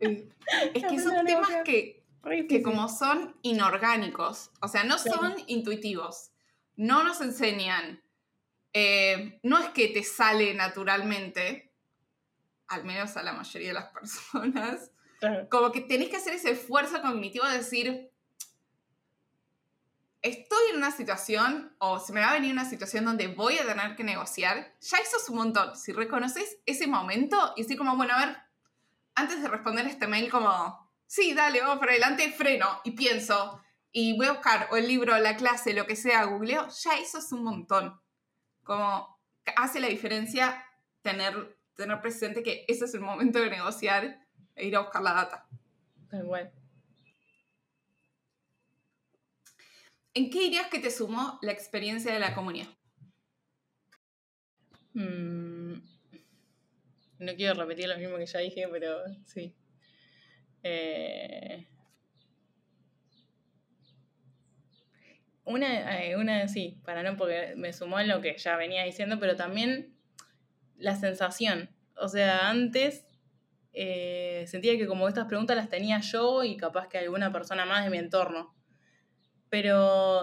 es 0.00 0.84
que 0.84 0.98
son 0.98 1.24
temas 1.24 1.48
que, 1.64 2.02
que 2.48 2.62
como 2.62 2.88
son 2.88 3.36
inorgánicos, 3.42 4.50
o 4.60 4.68
sea, 4.68 4.84
no 4.84 4.98
son 4.98 5.34
intuitivos, 5.46 6.32
no 6.76 7.04
nos 7.04 7.20
enseñan 7.20 8.04
eh, 8.76 9.38
no 9.44 9.60
es 9.60 9.68
que 9.68 9.88
te 9.88 10.02
sale 10.02 10.52
naturalmente, 10.52 11.72
al 12.74 12.84
menos 12.84 13.16
a 13.16 13.22
la 13.22 13.32
mayoría 13.32 13.68
de 13.68 13.74
las 13.74 13.92
personas, 13.92 14.90
como 15.50 15.72
que 15.72 15.80
tenés 15.80 16.08
que 16.08 16.16
hacer 16.16 16.34
ese 16.34 16.52
esfuerzo 16.52 17.00
cognitivo 17.00 17.46
de 17.46 17.58
decir, 17.58 18.10
estoy 20.22 20.70
en 20.70 20.76
una 20.76 20.90
situación 20.90 21.74
o 21.78 21.98
se 21.98 22.12
me 22.12 22.20
va 22.20 22.30
a 22.30 22.34
venir 22.34 22.52
una 22.52 22.68
situación 22.68 23.04
donde 23.04 23.28
voy 23.28 23.58
a 23.58 23.66
tener 23.66 23.96
que 23.96 24.04
negociar, 24.04 24.74
ya 24.80 24.98
eso 24.98 25.16
es 25.16 25.28
un 25.28 25.36
montón. 25.36 25.76
Si 25.76 25.92
reconoces 25.92 26.58
ese 26.66 26.86
momento 26.86 27.52
y 27.56 27.62
decir 27.62 27.76
como, 27.76 27.96
bueno, 27.96 28.14
a 28.14 28.26
ver, 28.26 28.36
antes 29.14 29.42
de 29.42 29.48
responder 29.48 29.86
este 29.86 30.06
mail 30.06 30.30
como, 30.30 30.90
sí, 31.06 31.34
dale, 31.34 31.60
vamos 31.60 31.78
para 31.78 31.92
adelante, 31.92 32.32
freno 32.32 32.80
y 32.84 32.92
pienso 32.92 33.60
y 33.96 34.16
voy 34.16 34.26
a 34.26 34.32
buscar 34.32 34.68
o 34.72 34.76
el 34.76 34.88
libro, 34.88 35.16
la 35.18 35.36
clase, 35.36 35.72
lo 35.72 35.86
que 35.86 35.94
sea, 35.94 36.24
googleo, 36.24 36.66
ya 36.68 36.96
eso 36.96 37.18
es 37.18 37.30
un 37.30 37.44
montón. 37.44 38.00
Como 38.64 39.20
hace 39.56 39.78
la 39.78 39.86
diferencia 39.86 40.66
tener, 41.00 41.53
tener 41.76 42.00
presente 42.00 42.42
que 42.42 42.64
ese 42.68 42.84
es 42.84 42.94
el 42.94 43.00
momento 43.00 43.40
de 43.40 43.50
negociar 43.50 44.20
e 44.54 44.66
ir 44.66 44.76
a 44.76 44.80
buscar 44.80 45.02
la 45.02 45.12
data. 45.12 45.48
Tal 46.10 46.52
¿En 50.14 50.30
qué 50.30 50.40
dirías 50.40 50.68
que 50.68 50.78
te 50.78 50.90
sumó 50.90 51.38
la 51.42 51.52
experiencia 51.52 52.12
de 52.12 52.20
la 52.20 52.34
comunidad? 52.34 52.68
Mm, 54.92 55.74
no 57.18 57.34
quiero 57.34 57.54
repetir 57.54 57.88
lo 57.88 57.98
mismo 57.98 58.16
que 58.16 58.26
ya 58.26 58.38
dije, 58.38 58.68
pero 58.68 59.02
sí. 59.26 59.56
Eh, 60.62 61.66
Una, 65.44 66.02
eh, 66.02 66.16
una 66.16 66.48
sí, 66.48 66.80
para 66.84 67.02
no, 67.02 67.16
porque 67.18 67.52
me 67.56 67.72
sumó 67.72 68.00
en 68.00 68.08
lo 68.08 68.22
que 68.22 68.36
ya 68.38 68.56
venía 68.56 68.82
diciendo, 68.84 69.18
pero 69.20 69.36
también 69.36 69.93
la 70.78 70.96
sensación. 70.96 71.70
O 71.96 72.08
sea, 72.08 72.50
antes 72.50 73.06
eh, 73.72 74.44
sentía 74.46 74.76
que 74.76 74.86
como 74.86 75.08
estas 75.08 75.26
preguntas 75.26 75.56
las 75.56 75.68
tenía 75.68 76.00
yo 76.00 76.44
y 76.44 76.56
capaz 76.56 76.88
que 76.88 76.98
alguna 76.98 77.32
persona 77.32 77.64
más 77.64 77.84
de 77.84 77.90
mi 77.90 77.98
entorno. 77.98 78.54
Pero 79.50 80.22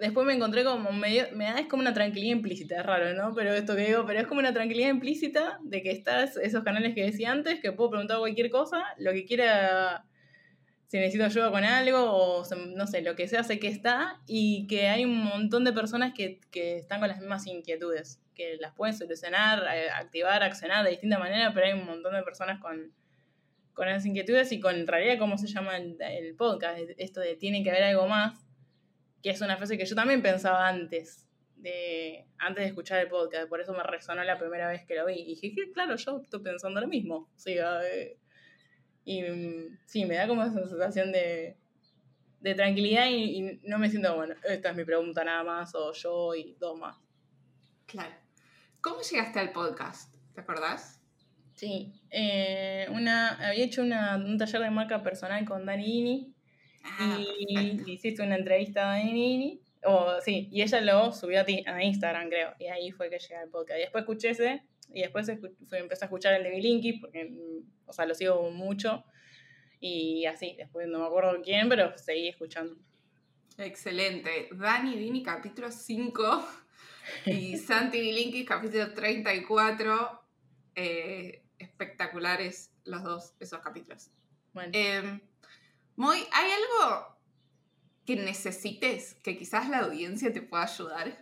después 0.00 0.26
me 0.26 0.34
encontré 0.34 0.64
como 0.64 0.92
medio, 0.92 1.26
me 1.34 1.44
da 1.44 1.58
es 1.58 1.66
como 1.66 1.82
una 1.82 1.94
tranquilidad 1.94 2.36
implícita, 2.36 2.76
es 2.76 2.86
raro, 2.86 3.14
¿no? 3.14 3.34
Pero 3.34 3.52
esto 3.52 3.76
que 3.76 3.86
digo, 3.86 4.04
pero 4.06 4.20
es 4.20 4.26
como 4.26 4.40
una 4.40 4.52
tranquilidad 4.52 4.90
implícita 4.90 5.58
de 5.62 5.82
que 5.82 5.90
estás, 5.90 6.36
esos 6.36 6.64
canales 6.64 6.94
que 6.94 7.04
decía 7.04 7.32
antes, 7.32 7.60
que 7.60 7.72
puedo 7.72 7.90
preguntar 7.90 8.18
cualquier 8.18 8.50
cosa, 8.50 8.84
lo 8.98 9.12
que 9.12 9.24
quiera 9.24 10.04
si 10.92 10.98
necesito 10.98 11.24
ayuda 11.24 11.50
con 11.50 11.64
algo 11.64 12.00
o 12.00 12.44
no 12.76 12.86
sé, 12.86 13.00
lo 13.00 13.16
que 13.16 13.26
sea, 13.26 13.42
sé 13.44 13.58
que 13.58 13.68
está 13.68 14.20
y 14.26 14.66
que 14.66 14.88
hay 14.88 15.06
un 15.06 15.24
montón 15.24 15.64
de 15.64 15.72
personas 15.72 16.12
que, 16.12 16.38
están 16.52 17.00
con 17.00 17.08
las 17.08 17.18
mismas 17.18 17.46
inquietudes, 17.46 18.20
que 18.34 18.56
las 18.58 18.74
pueden 18.74 18.96
solucionar, 18.96 19.64
eh, 19.74 19.90
activar, 19.90 20.42
accionar 20.42 20.84
de 20.84 20.90
distinta 20.90 21.18
manera, 21.18 21.52
pero 21.52 21.66
hay 21.66 21.72
un 21.72 21.86
montón 21.86 22.14
de 22.14 22.22
personas 22.22 22.60
con, 22.60 22.92
con 23.74 23.88
esas 23.88 24.06
inquietudes 24.06 24.52
y 24.52 24.60
con 24.60 24.74
en 24.74 24.86
realidad 24.86 25.18
cómo 25.18 25.38
se 25.38 25.46
llama 25.46 25.76
el, 25.76 26.34
podcast, 26.36 26.78
esto 26.98 27.20
de 27.20 27.36
tiene 27.36 27.62
que 27.62 27.70
haber 27.70 27.84
algo 27.84 28.06
más, 28.06 28.46
que 29.22 29.30
es 29.30 29.40
una 29.40 29.56
frase 29.56 29.78
que 29.78 29.86
yo 29.86 29.94
también 29.94 30.22
pensaba 30.22 30.68
antes 30.68 31.28
de 31.56 32.26
antes 32.38 32.64
de 32.64 32.68
escuchar 32.68 33.00
el 33.00 33.08
podcast, 33.08 33.48
por 33.48 33.60
eso 33.60 33.72
me 33.72 33.84
resonó 33.84 34.24
la 34.24 34.36
primera 34.36 34.68
vez 34.68 34.84
que 34.84 34.96
lo 34.96 35.06
vi. 35.06 35.14
Y 35.14 35.40
dije, 35.40 35.54
claro, 35.72 35.94
yo 35.94 36.20
estoy 36.20 36.40
pensando 36.40 36.80
lo 36.80 36.88
mismo. 36.88 37.30
Sí, 37.36 37.56
eh, 37.56 38.18
y 39.04 39.22
mm, 39.22 39.78
sí, 39.86 40.04
me 40.04 40.16
da 40.16 40.26
como 40.26 40.42
esa 40.42 40.66
sensación 40.66 41.12
de, 41.12 41.56
de 42.40 42.54
tranquilidad 42.54 43.06
y, 43.08 43.60
no 43.62 43.78
me 43.78 43.88
siento, 43.88 44.14
bueno, 44.16 44.34
esta 44.42 44.70
es 44.70 44.76
mi 44.76 44.84
pregunta 44.84 45.24
nada 45.24 45.44
más, 45.44 45.74
o 45.74 45.92
yo 45.92 46.34
y 46.34 46.56
dos 46.58 46.78
más. 46.78 46.96
Claro. 47.86 48.14
¿Cómo 48.82 49.00
llegaste 49.00 49.38
al 49.38 49.52
podcast? 49.52 50.12
¿Te 50.34 50.40
acordás? 50.40 51.00
Sí, 51.54 52.02
eh, 52.10 52.88
una, 52.90 53.48
había 53.48 53.64
hecho 53.64 53.80
una, 53.80 54.16
un 54.16 54.36
taller 54.36 54.60
de 54.60 54.70
marca 54.70 55.04
personal 55.04 55.44
con 55.44 55.64
Dani 55.64 55.98
Ini 56.00 56.34
ah, 56.82 57.20
y 57.20 57.92
hiciste 57.92 58.24
una 58.24 58.34
entrevista 58.34 58.82
a 58.82 58.96
Dani 58.96 59.34
Ini 59.34 59.60
o, 59.84 60.20
sí, 60.20 60.48
y 60.50 60.62
ella 60.62 60.80
lo 60.80 61.12
subió 61.12 61.42
a, 61.42 61.44
ti, 61.44 61.62
a 61.64 61.80
Instagram, 61.80 62.28
creo. 62.28 62.54
Y 62.58 62.66
ahí 62.66 62.90
fue 62.90 63.08
que 63.08 63.20
llegué 63.20 63.36
al 63.36 63.50
podcast. 63.50 63.78
Y 63.78 63.82
después 63.82 64.02
escuché 64.02 64.30
ese, 64.30 64.62
y 64.92 65.02
después 65.02 65.28
empecé 65.28 66.04
a 66.04 66.06
escuchar 66.06 66.34
el 66.34 66.42
de 66.42 66.50
Bilinky, 66.50 66.94
porque, 66.94 67.24
mm, 67.24 67.86
o 67.86 67.92
sea, 67.92 68.04
lo 68.04 68.16
sigo 68.16 68.50
mucho. 68.50 69.04
Y 69.78 70.26
así, 70.26 70.56
después 70.58 70.88
no 70.88 70.98
me 70.98 71.06
acuerdo 71.06 71.40
quién, 71.40 71.68
pero 71.68 71.96
seguí 71.96 72.28
escuchando. 72.28 72.76
Excelente. 73.58 74.48
Dani 74.50 74.96
Dini, 74.96 75.22
capítulo 75.22 75.70
5. 75.70 76.61
Y 77.26 77.56
Santi 77.58 78.00
Bilinky, 78.00 78.44
capítulo 78.44 78.92
34. 78.92 80.22
Eh, 80.74 81.42
espectaculares 81.58 82.72
los 82.84 83.02
dos, 83.02 83.34
esos 83.40 83.60
capítulos. 83.60 84.10
Bueno. 84.52 84.70
Eh, 84.74 85.20
muy, 85.96 86.18
¿hay 86.32 86.50
algo 86.50 87.16
que 88.04 88.16
necesites 88.16 89.14
que 89.22 89.36
quizás 89.36 89.68
la 89.68 89.80
audiencia 89.80 90.32
te 90.32 90.42
pueda 90.42 90.64
ayudar? 90.64 91.18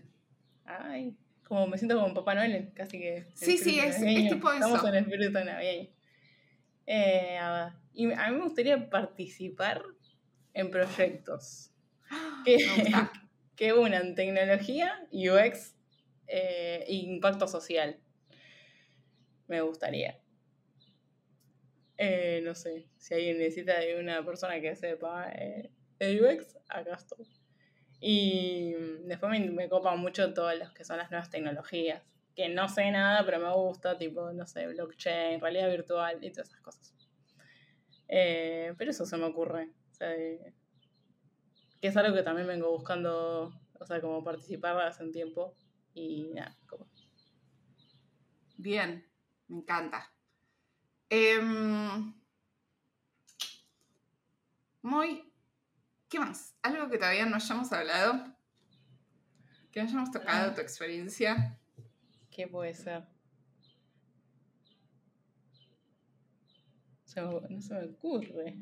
Ay, 0.64 1.16
como 1.44 1.66
me 1.66 1.76
siento 1.76 2.00
como 2.00 2.14
Papá 2.14 2.34
Noel, 2.34 2.72
casi 2.74 2.98
que. 2.98 3.26
Sí, 3.34 3.58
sí, 3.58 3.78
es, 3.80 4.00
es, 4.00 4.30
tipo 4.30 4.50
eso. 4.50 4.66
Estamos 4.66 4.84
en 4.84 4.94
el 4.94 5.04
espíritu 5.04 5.32
navideño. 5.32 5.88
Eh, 6.86 7.38
a 7.38 7.76
y 7.92 8.12
a 8.12 8.30
mí 8.30 8.36
me 8.36 8.42
gustaría 8.42 8.88
participar 8.88 9.82
en 10.54 10.70
proyectos 10.70 11.70
que, 12.44 12.56
que 13.60 13.74
unan 13.74 14.14
tecnología, 14.14 15.06
UX 15.12 15.76
e 16.26 16.86
impacto 16.88 17.46
social. 17.46 18.00
Me 19.48 19.60
gustaría. 19.60 20.18
Eh, 21.98 22.40
no 22.42 22.54
sé, 22.54 22.88
si 22.96 23.12
alguien 23.12 23.36
necesita 23.36 23.78
de 23.78 24.00
una 24.00 24.24
persona 24.24 24.58
que 24.62 24.74
sepa 24.74 25.30
eh, 25.32 25.70
UX, 26.00 26.56
acá 26.70 26.94
estoy. 26.94 27.28
Y 28.00 28.72
después 29.04 29.30
me, 29.30 29.50
me 29.50 29.68
copan 29.68 30.00
mucho 30.00 30.32
todas 30.32 30.58
las 30.58 30.72
que 30.72 30.82
son 30.82 30.96
las 30.96 31.10
nuevas 31.10 31.28
tecnologías. 31.28 32.02
Que 32.34 32.48
no 32.48 32.66
sé 32.66 32.90
nada, 32.90 33.26
pero 33.26 33.40
me 33.40 33.52
gusta, 33.52 33.98
tipo, 33.98 34.32
no 34.32 34.46
sé, 34.46 34.68
blockchain, 34.68 35.38
realidad 35.38 35.68
virtual 35.68 36.24
y 36.24 36.30
todas 36.30 36.48
esas 36.48 36.62
cosas. 36.62 36.94
Eh, 38.08 38.72
pero 38.78 38.90
eso 38.90 39.04
se 39.04 39.18
me 39.18 39.26
ocurre. 39.26 39.68
O 39.90 39.94
sea, 39.94 40.16
que 41.80 41.88
es 41.88 41.96
algo 41.96 42.14
que 42.14 42.22
también 42.22 42.46
vengo 42.46 42.70
buscando, 42.70 43.52
o 43.78 43.86
sea, 43.86 44.00
como 44.00 44.22
participar 44.22 44.80
hace 44.80 45.04
un 45.04 45.12
tiempo. 45.12 45.54
Y 45.94 46.30
nada, 46.34 46.56
como. 46.66 46.88
Bien, 48.56 49.06
me 49.48 49.56
encanta. 49.58 50.12
Em, 51.08 52.14
muy 54.82 55.30
¿Qué 56.10 56.18
más? 56.18 56.56
¿Algo 56.62 56.90
que 56.90 56.98
todavía 56.98 57.24
no 57.24 57.36
hayamos 57.36 57.72
hablado? 57.72 58.36
¿Que 59.70 59.80
no 59.80 59.88
hayamos 59.88 60.10
tocado 60.10 60.50
ah. 60.50 60.54
tu 60.54 60.60
experiencia? 60.60 61.56
¿Qué 62.32 62.48
puede 62.48 62.74
ser? 62.74 63.06
no 67.14 67.60
se 67.60 67.74
me 67.74 67.84
ocurre. 67.84 68.58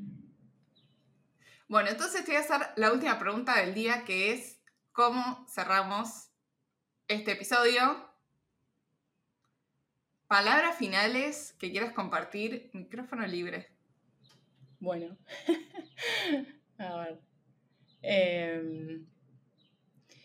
Bueno, 1.68 1.90
entonces 1.90 2.24
te 2.24 2.32
voy 2.32 2.36
a 2.36 2.40
hacer 2.40 2.66
la 2.76 2.90
última 2.90 3.18
pregunta 3.18 3.60
del 3.60 3.74
día, 3.74 4.04
que 4.06 4.32
es 4.32 4.58
¿cómo 4.92 5.46
cerramos 5.52 6.30
este 7.08 7.32
episodio? 7.32 8.10
Palabras 10.28 10.78
finales 10.78 11.54
que 11.58 11.70
quieras 11.70 11.92
compartir, 11.92 12.70
micrófono 12.72 13.26
libre. 13.26 13.68
Bueno, 14.80 15.18
a 16.78 16.96
ver. 16.96 17.20
Em, 18.00 19.06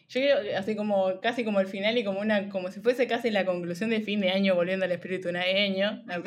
yo 0.07 0.21
creo 0.21 0.57
así 0.57 0.77
como 0.77 1.19
casi 1.19 1.43
como 1.43 1.59
el 1.59 1.67
final 1.67 1.97
y 1.97 2.05
como 2.05 2.21
una 2.21 2.47
como 2.47 2.71
si 2.71 2.79
fuese 2.79 3.05
casi 3.05 3.31
la 3.31 3.45
conclusión 3.45 3.89
de 3.89 3.99
fin 3.99 4.21
de 4.21 4.31
año 4.31 4.55
volviendo 4.55 4.85
al 4.85 4.91
espíritu 4.93 5.29
navideño. 5.29 6.03
Me 6.05 6.21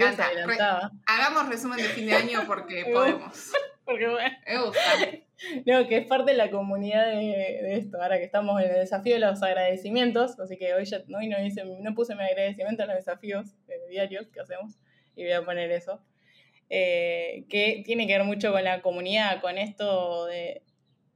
hagamos 1.06 1.48
resumen 1.48 1.78
de 1.78 1.84
fin 1.84 2.04
de 2.04 2.16
año 2.16 2.44
porque 2.46 2.84
podemos. 2.92 3.50
Porque 3.86 4.08
bueno. 4.08 4.36
No, 5.66 5.86
que 5.86 5.98
es 5.98 6.06
parte 6.06 6.30
de 6.30 6.36
la 6.36 6.50
comunidad 6.50 7.08
de, 7.12 7.76
esto, 7.76 8.00
ahora 8.00 8.16
que 8.16 8.24
estamos 8.24 8.58
en 8.62 8.70
el 8.70 8.76
desafío 8.76 9.14
de 9.14 9.20
los 9.20 9.42
agradecimientos, 9.42 10.40
así 10.40 10.56
que 10.56 10.72
hoy 10.72 10.86
ya 10.86 11.02
no, 11.08 11.18
no, 11.20 11.44
hice, 11.44 11.62
no 11.64 11.94
puse 11.94 12.14
mi 12.14 12.22
agradecimiento 12.22 12.82
a 12.82 12.86
los 12.86 12.96
desafíos 12.96 13.54
eh, 13.68 13.74
diarios 13.90 14.28
que 14.28 14.40
hacemos, 14.40 14.78
y 15.14 15.24
voy 15.24 15.32
a 15.32 15.44
poner 15.44 15.70
eso, 15.72 16.02
eh, 16.70 17.44
que 17.50 17.82
tiene 17.84 18.06
que 18.06 18.14
ver 18.14 18.24
mucho 18.24 18.50
con 18.50 18.64
la 18.64 18.80
comunidad, 18.80 19.42
con 19.42 19.58
esto 19.58 20.24
de, 20.24 20.62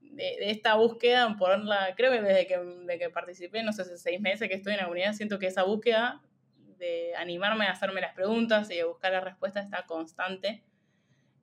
de, 0.02 0.50
esta 0.50 0.74
búsqueda, 0.74 1.34
ponerla, 1.38 1.94
creo 1.96 2.12
que 2.12 2.20
desde 2.20 2.46
que, 2.46 2.58
de 2.58 2.98
que 2.98 3.08
participé, 3.08 3.62
no 3.62 3.72
sé, 3.72 3.82
hace 3.82 3.96
seis 3.96 4.20
meses 4.20 4.48
que 4.48 4.54
estoy 4.54 4.74
en 4.74 4.80
la 4.80 4.84
comunidad, 4.84 5.14
siento 5.14 5.38
que 5.38 5.46
esa 5.46 5.62
búsqueda 5.62 6.20
de 6.78 7.14
animarme 7.16 7.64
a 7.66 7.72
hacerme 7.72 8.02
las 8.02 8.14
preguntas 8.14 8.70
y 8.70 8.80
a 8.80 8.86
buscar 8.86 9.12
la 9.12 9.20
respuesta 9.20 9.60
está 9.60 9.86
constante, 9.86 10.62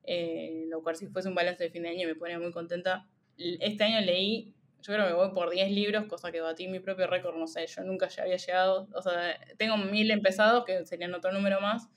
eh, 0.04 0.64
lo 0.68 0.82
cual 0.82 0.96
si 0.96 1.06
fuese 1.06 1.28
un 1.28 1.34
balance 1.34 1.62
de 1.62 1.70
fin 1.70 1.82
de 1.82 1.90
año 1.90 2.06
me 2.08 2.14
pone 2.14 2.38
muy 2.38 2.52
contenta. 2.52 3.06
Este 3.36 3.84
año 3.84 4.00
leí, 4.00 4.54
yo 4.82 4.94
creo 4.94 5.06
que 5.06 5.12
voy 5.12 5.30
por 5.32 5.50
10 5.50 5.70
libros, 5.70 6.06
cosa 6.06 6.32
que 6.32 6.40
batí 6.40 6.68
mi 6.68 6.80
propio 6.80 7.06
récord, 7.06 7.36
no 7.36 7.46
sé, 7.46 7.66
yo 7.66 7.82
nunca 7.82 8.08
ya 8.08 8.22
había 8.22 8.36
llegado, 8.36 8.88
o 8.94 9.02
sea, 9.02 9.38
tengo 9.56 9.76
mil 9.76 10.10
empezados, 10.10 10.64
que 10.64 10.84
serían 10.86 11.14
otro 11.14 11.32
número 11.32 11.60
más, 11.60 11.88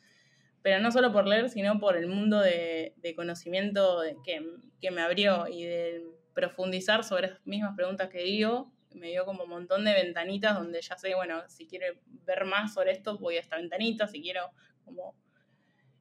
pero 0.62 0.80
no 0.80 0.92
solo 0.92 1.12
por 1.12 1.28
leer, 1.28 1.50
sino 1.50 1.80
por 1.80 1.98
el 1.98 2.08
mundo 2.08 2.40
de, 2.40 2.94
de 2.98 3.16
conocimiento 3.16 4.02
que, 4.24 4.46
que 4.80 4.92
me 4.92 5.02
abrió 5.02 5.48
y 5.48 5.64
de 5.64 6.04
profundizar 6.34 7.04
sobre 7.04 7.30
las 7.30 7.46
mismas 7.46 7.76
preguntas 7.76 8.10
que 8.10 8.24
digo, 8.24 8.72
me 8.94 9.10
dio 9.10 9.26
como 9.26 9.44
un 9.44 9.50
montón 9.50 9.86
de 9.86 9.94
ventanitas 9.94 10.56
donde 10.56 10.82
ya 10.82 10.98
sé, 10.98 11.16
bueno, 11.16 11.44
si 11.48 11.68
quiero 11.68 11.86
ver 12.26 12.46
más 12.46 12.74
sobre 12.74 12.92
esto, 12.92 13.18
voy 13.18 13.38
a 13.38 13.40
esta 13.40 13.58
ventanita, 13.58 14.08
si 14.08 14.22
quiero 14.22 14.52
como... 14.84 15.16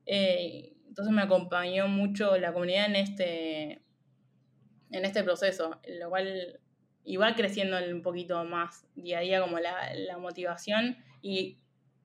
Eh, 0.06 0.72
entonces 0.90 1.14
me 1.14 1.22
acompañó 1.22 1.86
mucho 1.86 2.36
la 2.36 2.52
comunidad 2.52 2.86
en 2.86 2.96
este, 2.96 3.80
en 4.90 5.04
este 5.04 5.22
proceso, 5.22 5.80
lo 5.86 6.10
cual 6.10 6.58
iba 7.04 7.32
creciendo 7.36 7.78
un 7.78 8.02
poquito 8.02 8.44
más 8.44 8.88
día 8.96 9.18
a 9.18 9.20
día 9.22 9.40
como 9.40 9.60
la, 9.60 9.94
la 9.94 10.18
motivación 10.18 10.96
y 11.22 11.58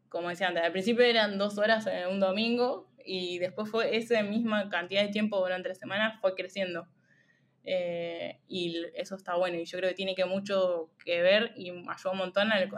como 0.07 0.29
decía 0.29 0.49
antes, 0.49 0.63
al 0.63 0.71
principio 0.71 1.03
eran 1.03 1.39
dos 1.39 1.57
horas 1.57 1.87
en 1.87 2.07
un 2.09 2.19
domingo 2.19 2.87
y 3.03 3.39
después 3.39 3.71
fue 3.71 3.97
esa 3.97 4.21
misma 4.21 4.69
cantidad 4.69 5.01
de 5.01 5.09
tiempo 5.09 5.39
durante 5.39 5.69
la 5.69 5.75
semana 5.75 6.19
fue 6.21 6.35
creciendo. 6.35 6.87
Eh, 7.63 8.39
y 8.47 8.83
eso 8.93 9.15
está 9.15 9.35
bueno 9.35 9.57
y 9.57 9.65
yo 9.65 9.79
creo 9.79 9.89
que 9.89 9.95
tiene 9.95 10.13
que 10.13 10.25
mucho 10.25 10.91
que 11.03 11.23
ver 11.23 11.53
y 11.55 11.71
ayuda 11.71 12.11
un 12.11 12.19
montón 12.19 12.51
a 12.51 12.69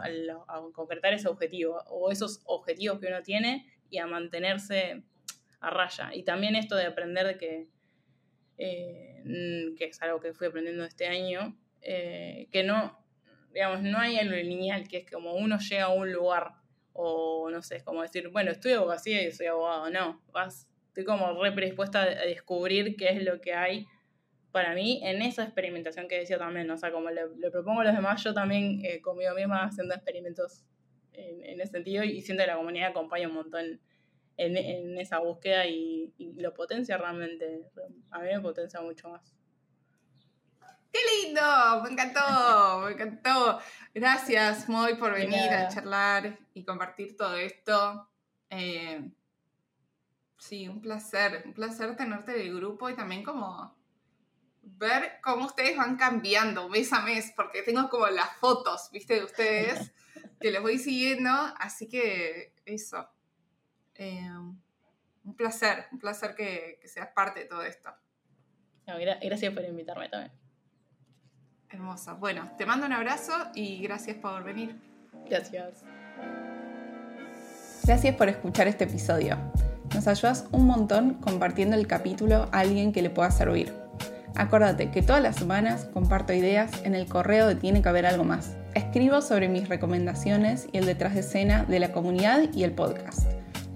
concretar 0.72 1.12
ese 1.12 1.28
objetivo 1.28 1.82
o 1.90 2.10
esos 2.10 2.40
objetivos 2.46 2.98
que 2.98 3.08
uno 3.08 3.20
tiene 3.20 3.66
y 3.90 3.98
a 3.98 4.06
mantenerse 4.06 5.04
a 5.60 5.70
raya. 5.70 6.10
Y 6.14 6.22
también 6.22 6.56
esto 6.56 6.76
de 6.76 6.86
aprender 6.86 7.26
de 7.26 7.38
que, 7.38 7.68
eh, 8.58 9.74
que 9.76 9.84
es 9.84 10.02
algo 10.02 10.20
que 10.20 10.32
fui 10.32 10.46
aprendiendo 10.46 10.84
este 10.84 11.06
año, 11.06 11.56
eh, 11.82 12.48
que 12.50 12.64
no, 12.64 12.98
digamos, 13.52 13.82
no 13.82 13.98
hay 13.98 14.18
algo 14.18 14.36
lineal, 14.36 14.88
que 14.88 14.98
es 14.98 15.10
como 15.10 15.34
uno 15.34 15.58
llega 15.58 15.84
a 15.84 15.92
un 15.92 16.12
lugar 16.12 16.52
o 16.92 17.48
no 17.50 17.62
sé, 17.62 17.76
es 17.76 17.84
como 17.84 18.02
decir, 18.02 18.28
bueno, 18.30 18.50
estudio 18.50 18.78
abogacía 18.78 19.22
y 19.22 19.30
soy 19.30 19.46
abogado, 19.46 19.88
no, 19.90 20.20
vas, 20.32 20.68
estoy 20.88 21.04
como 21.04 21.40
re 21.40 21.52
predispuesta 21.52 22.02
a 22.02 22.26
descubrir 22.26 22.96
qué 22.96 23.10
es 23.10 23.22
lo 23.22 23.40
que 23.40 23.54
hay 23.54 23.86
para 24.50 24.74
mí 24.74 25.00
en 25.04 25.22
esa 25.22 25.44
experimentación 25.44 26.08
que 26.08 26.18
decía 26.18 26.38
también, 26.38 26.68
o 26.70 26.76
sea, 26.76 26.90
como 26.90 27.10
le, 27.10 27.22
propongo 27.52 27.82
a 27.82 27.84
los 27.84 27.94
demás, 27.94 28.24
yo 28.24 28.34
también 28.34 28.84
eh, 28.84 29.00
conmigo 29.00 29.34
misma 29.34 29.64
haciendo 29.64 29.94
experimentos 29.94 30.64
en, 31.12 31.60
ese 31.60 31.72
sentido 31.72 32.04
y 32.04 32.20
siento 32.22 32.42
que 32.42 32.48
la 32.48 32.56
comunidad 32.56 32.90
acompaña 32.90 33.28
un 33.28 33.34
montón 33.34 33.80
en, 34.38 34.98
esa 34.98 35.18
búsqueda 35.18 35.66
y, 35.66 36.14
lo 36.36 36.54
potencia 36.54 36.96
realmente, 36.96 37.66
a 38.10 38.20
mí 38.20 38.28
me 38.32 38.40
potencia 38.40 38.80
mucho 38.80 39.10
más. 39.10 39.34
¡Qué 40.92 41.00
lindo! 41.26 41.42
Me 41.82 41.90
encantó, 41.90 42.80
me 42.84 42.92
encantó. 42.92 43.60
Gracias, 43.92 44.68
Moy, 44.68 44.94
por 44.94 45.12
venir 45.12 45.50
a 45.50 45.68
charlar 45.68 46.38
y 46.54 46.64
compartir 46.64 47.16
todo 47.16 47.36
esto. 47.36 48.08
Eh, 48.48 49.10
sí, 50.38 50.68
un 50.68 50.80
placer, 50.80 51.42
un 51.44 51.52
placer 51.52 51.96
tenerte 51.96 52.34
en 52.34 52.48
el 52.48 52.54
grupo 52.54 52.88
y 52.88 52.94
también 52.94 53.22
como 53.22 53.76
ver 54.62 55.18
cómo 55.22 55.46
ustedes 55.46 55.76
van 55.76 55.96
cambiando 55.96 56.68
mes 56.68 56.92
a 56.92 57.00
mes, 57.00 57.32
porque 57.34 57.62
tengo 57.62 57.88
como 57.88 58.06
las 58.08 58.36
fotos, 58.36 58.88
viste, 58.92 59.14
de 59.14 59.24
ustedes, 59.24 59.92
que 60.40 60.52
los 60.52 60.62
voy 60.62 60.78
siguiendo, 60.78 61.30
así 61.58 61.88
que 61.88 62.54
eso. 62.64 63.08
Eh, 63.98 64.30
un 65.24 65.34
placer, 65.36 65.86
un 65.92 65.98
placer 65.98 66.34
que, 66.34 66.78
que, 66.80 66.88
seas 66.88 67.08
parte 67.08 67.40
de 67.40 67.46
todo 67.46 67.62
esto. 67.62 67.90
gracias 68.86 69.52
por 69.52 69.64
invitarme 69.64 70.08
también. 70.08 70.32
Hermosa. 71.68 72.14
Bueno, 72.14 72.50
te 72.56 72.64
mando 72.64 72.86
un 72.86 72.92
abrazo 72.92 73.32
y 73.54 73.82
gracias 73.82 74.16
por 74.16 74.42
venir. 74.42 74.80
Gracias. 75.28 75.84
Gracias 77.84 78.14
por 78.16 78.28
escuchar 78.28 78.68
este 78.68 78.84
episodio. 78.84 79.36
Nos 79.94 80.06
ayudas 80.06 80.46
un 80.52 80.66
montón 80.66 81.14
compartiendo 81.14 81.76
el 81.76 81.86
capítulo 81.86 82.48
a 82.52 82.60
alguien 82.60 82.92
que 82.92 83.02
le 83.02 83.10
pueda 83.10 83.30
servir. 83.30 83.74
Acuérdate 84.34 84.90
que 84.90 85.02
todas 85.02 85.22
las 85.22 85.36
semanas 85.36 85.86
comparto 85.92 86.32
ideas 86.32 86.70
en 86.84 86.94
el 86.94 87.06
correo 87.06 87.48
de 87.48 87.56
Tiene 87.56 87.82
que 87.82 87.88
haber 87.88 88.06
algo 88.06 88.24
más. 88.24 88.56
Escribo 88.74 89.20
sobre 89.20 89.48
mis 89.48 89.68
recomendaciones 89.68 90.68
y 90.72 90.78
el 90.78 90.86
detrás 90.86 91.14
de 91.14 91.20
escena 91.20 91.64
de 91.64 91.80
la 91.80 91.92
comunidad 91.92 92.52
y 92.54 92.62
el 92.62 92.72
podcast. 92.72 93.26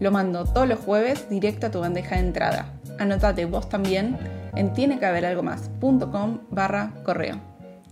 Lo 0.02 0.10
mando 0.10 0.44
todos 0.44 0.66
los 0.66 0.80
jueves 0.80 1.30
directo 1.30 1.68
a 1.68 1.70
tu 1.70 1.78
bandeja 1.78 2.16
de 2.16 2.22
entrada. 2.22 2.66
Anotate 2.98 3.44
vos 3.44 3.68
también 3.68 4.18
en 4.56 4.72
tienequehaberalgomás.com 4.72 6.40
barra 6.50 6.90
correo. 7.04 7.36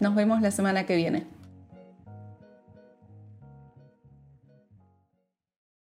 Nos 0.00 0.16
vemos 0.16 0.42
la 0.42 0.50
semana 0.50 0.86
que 0.86 0.96
viene. 0.96 1.28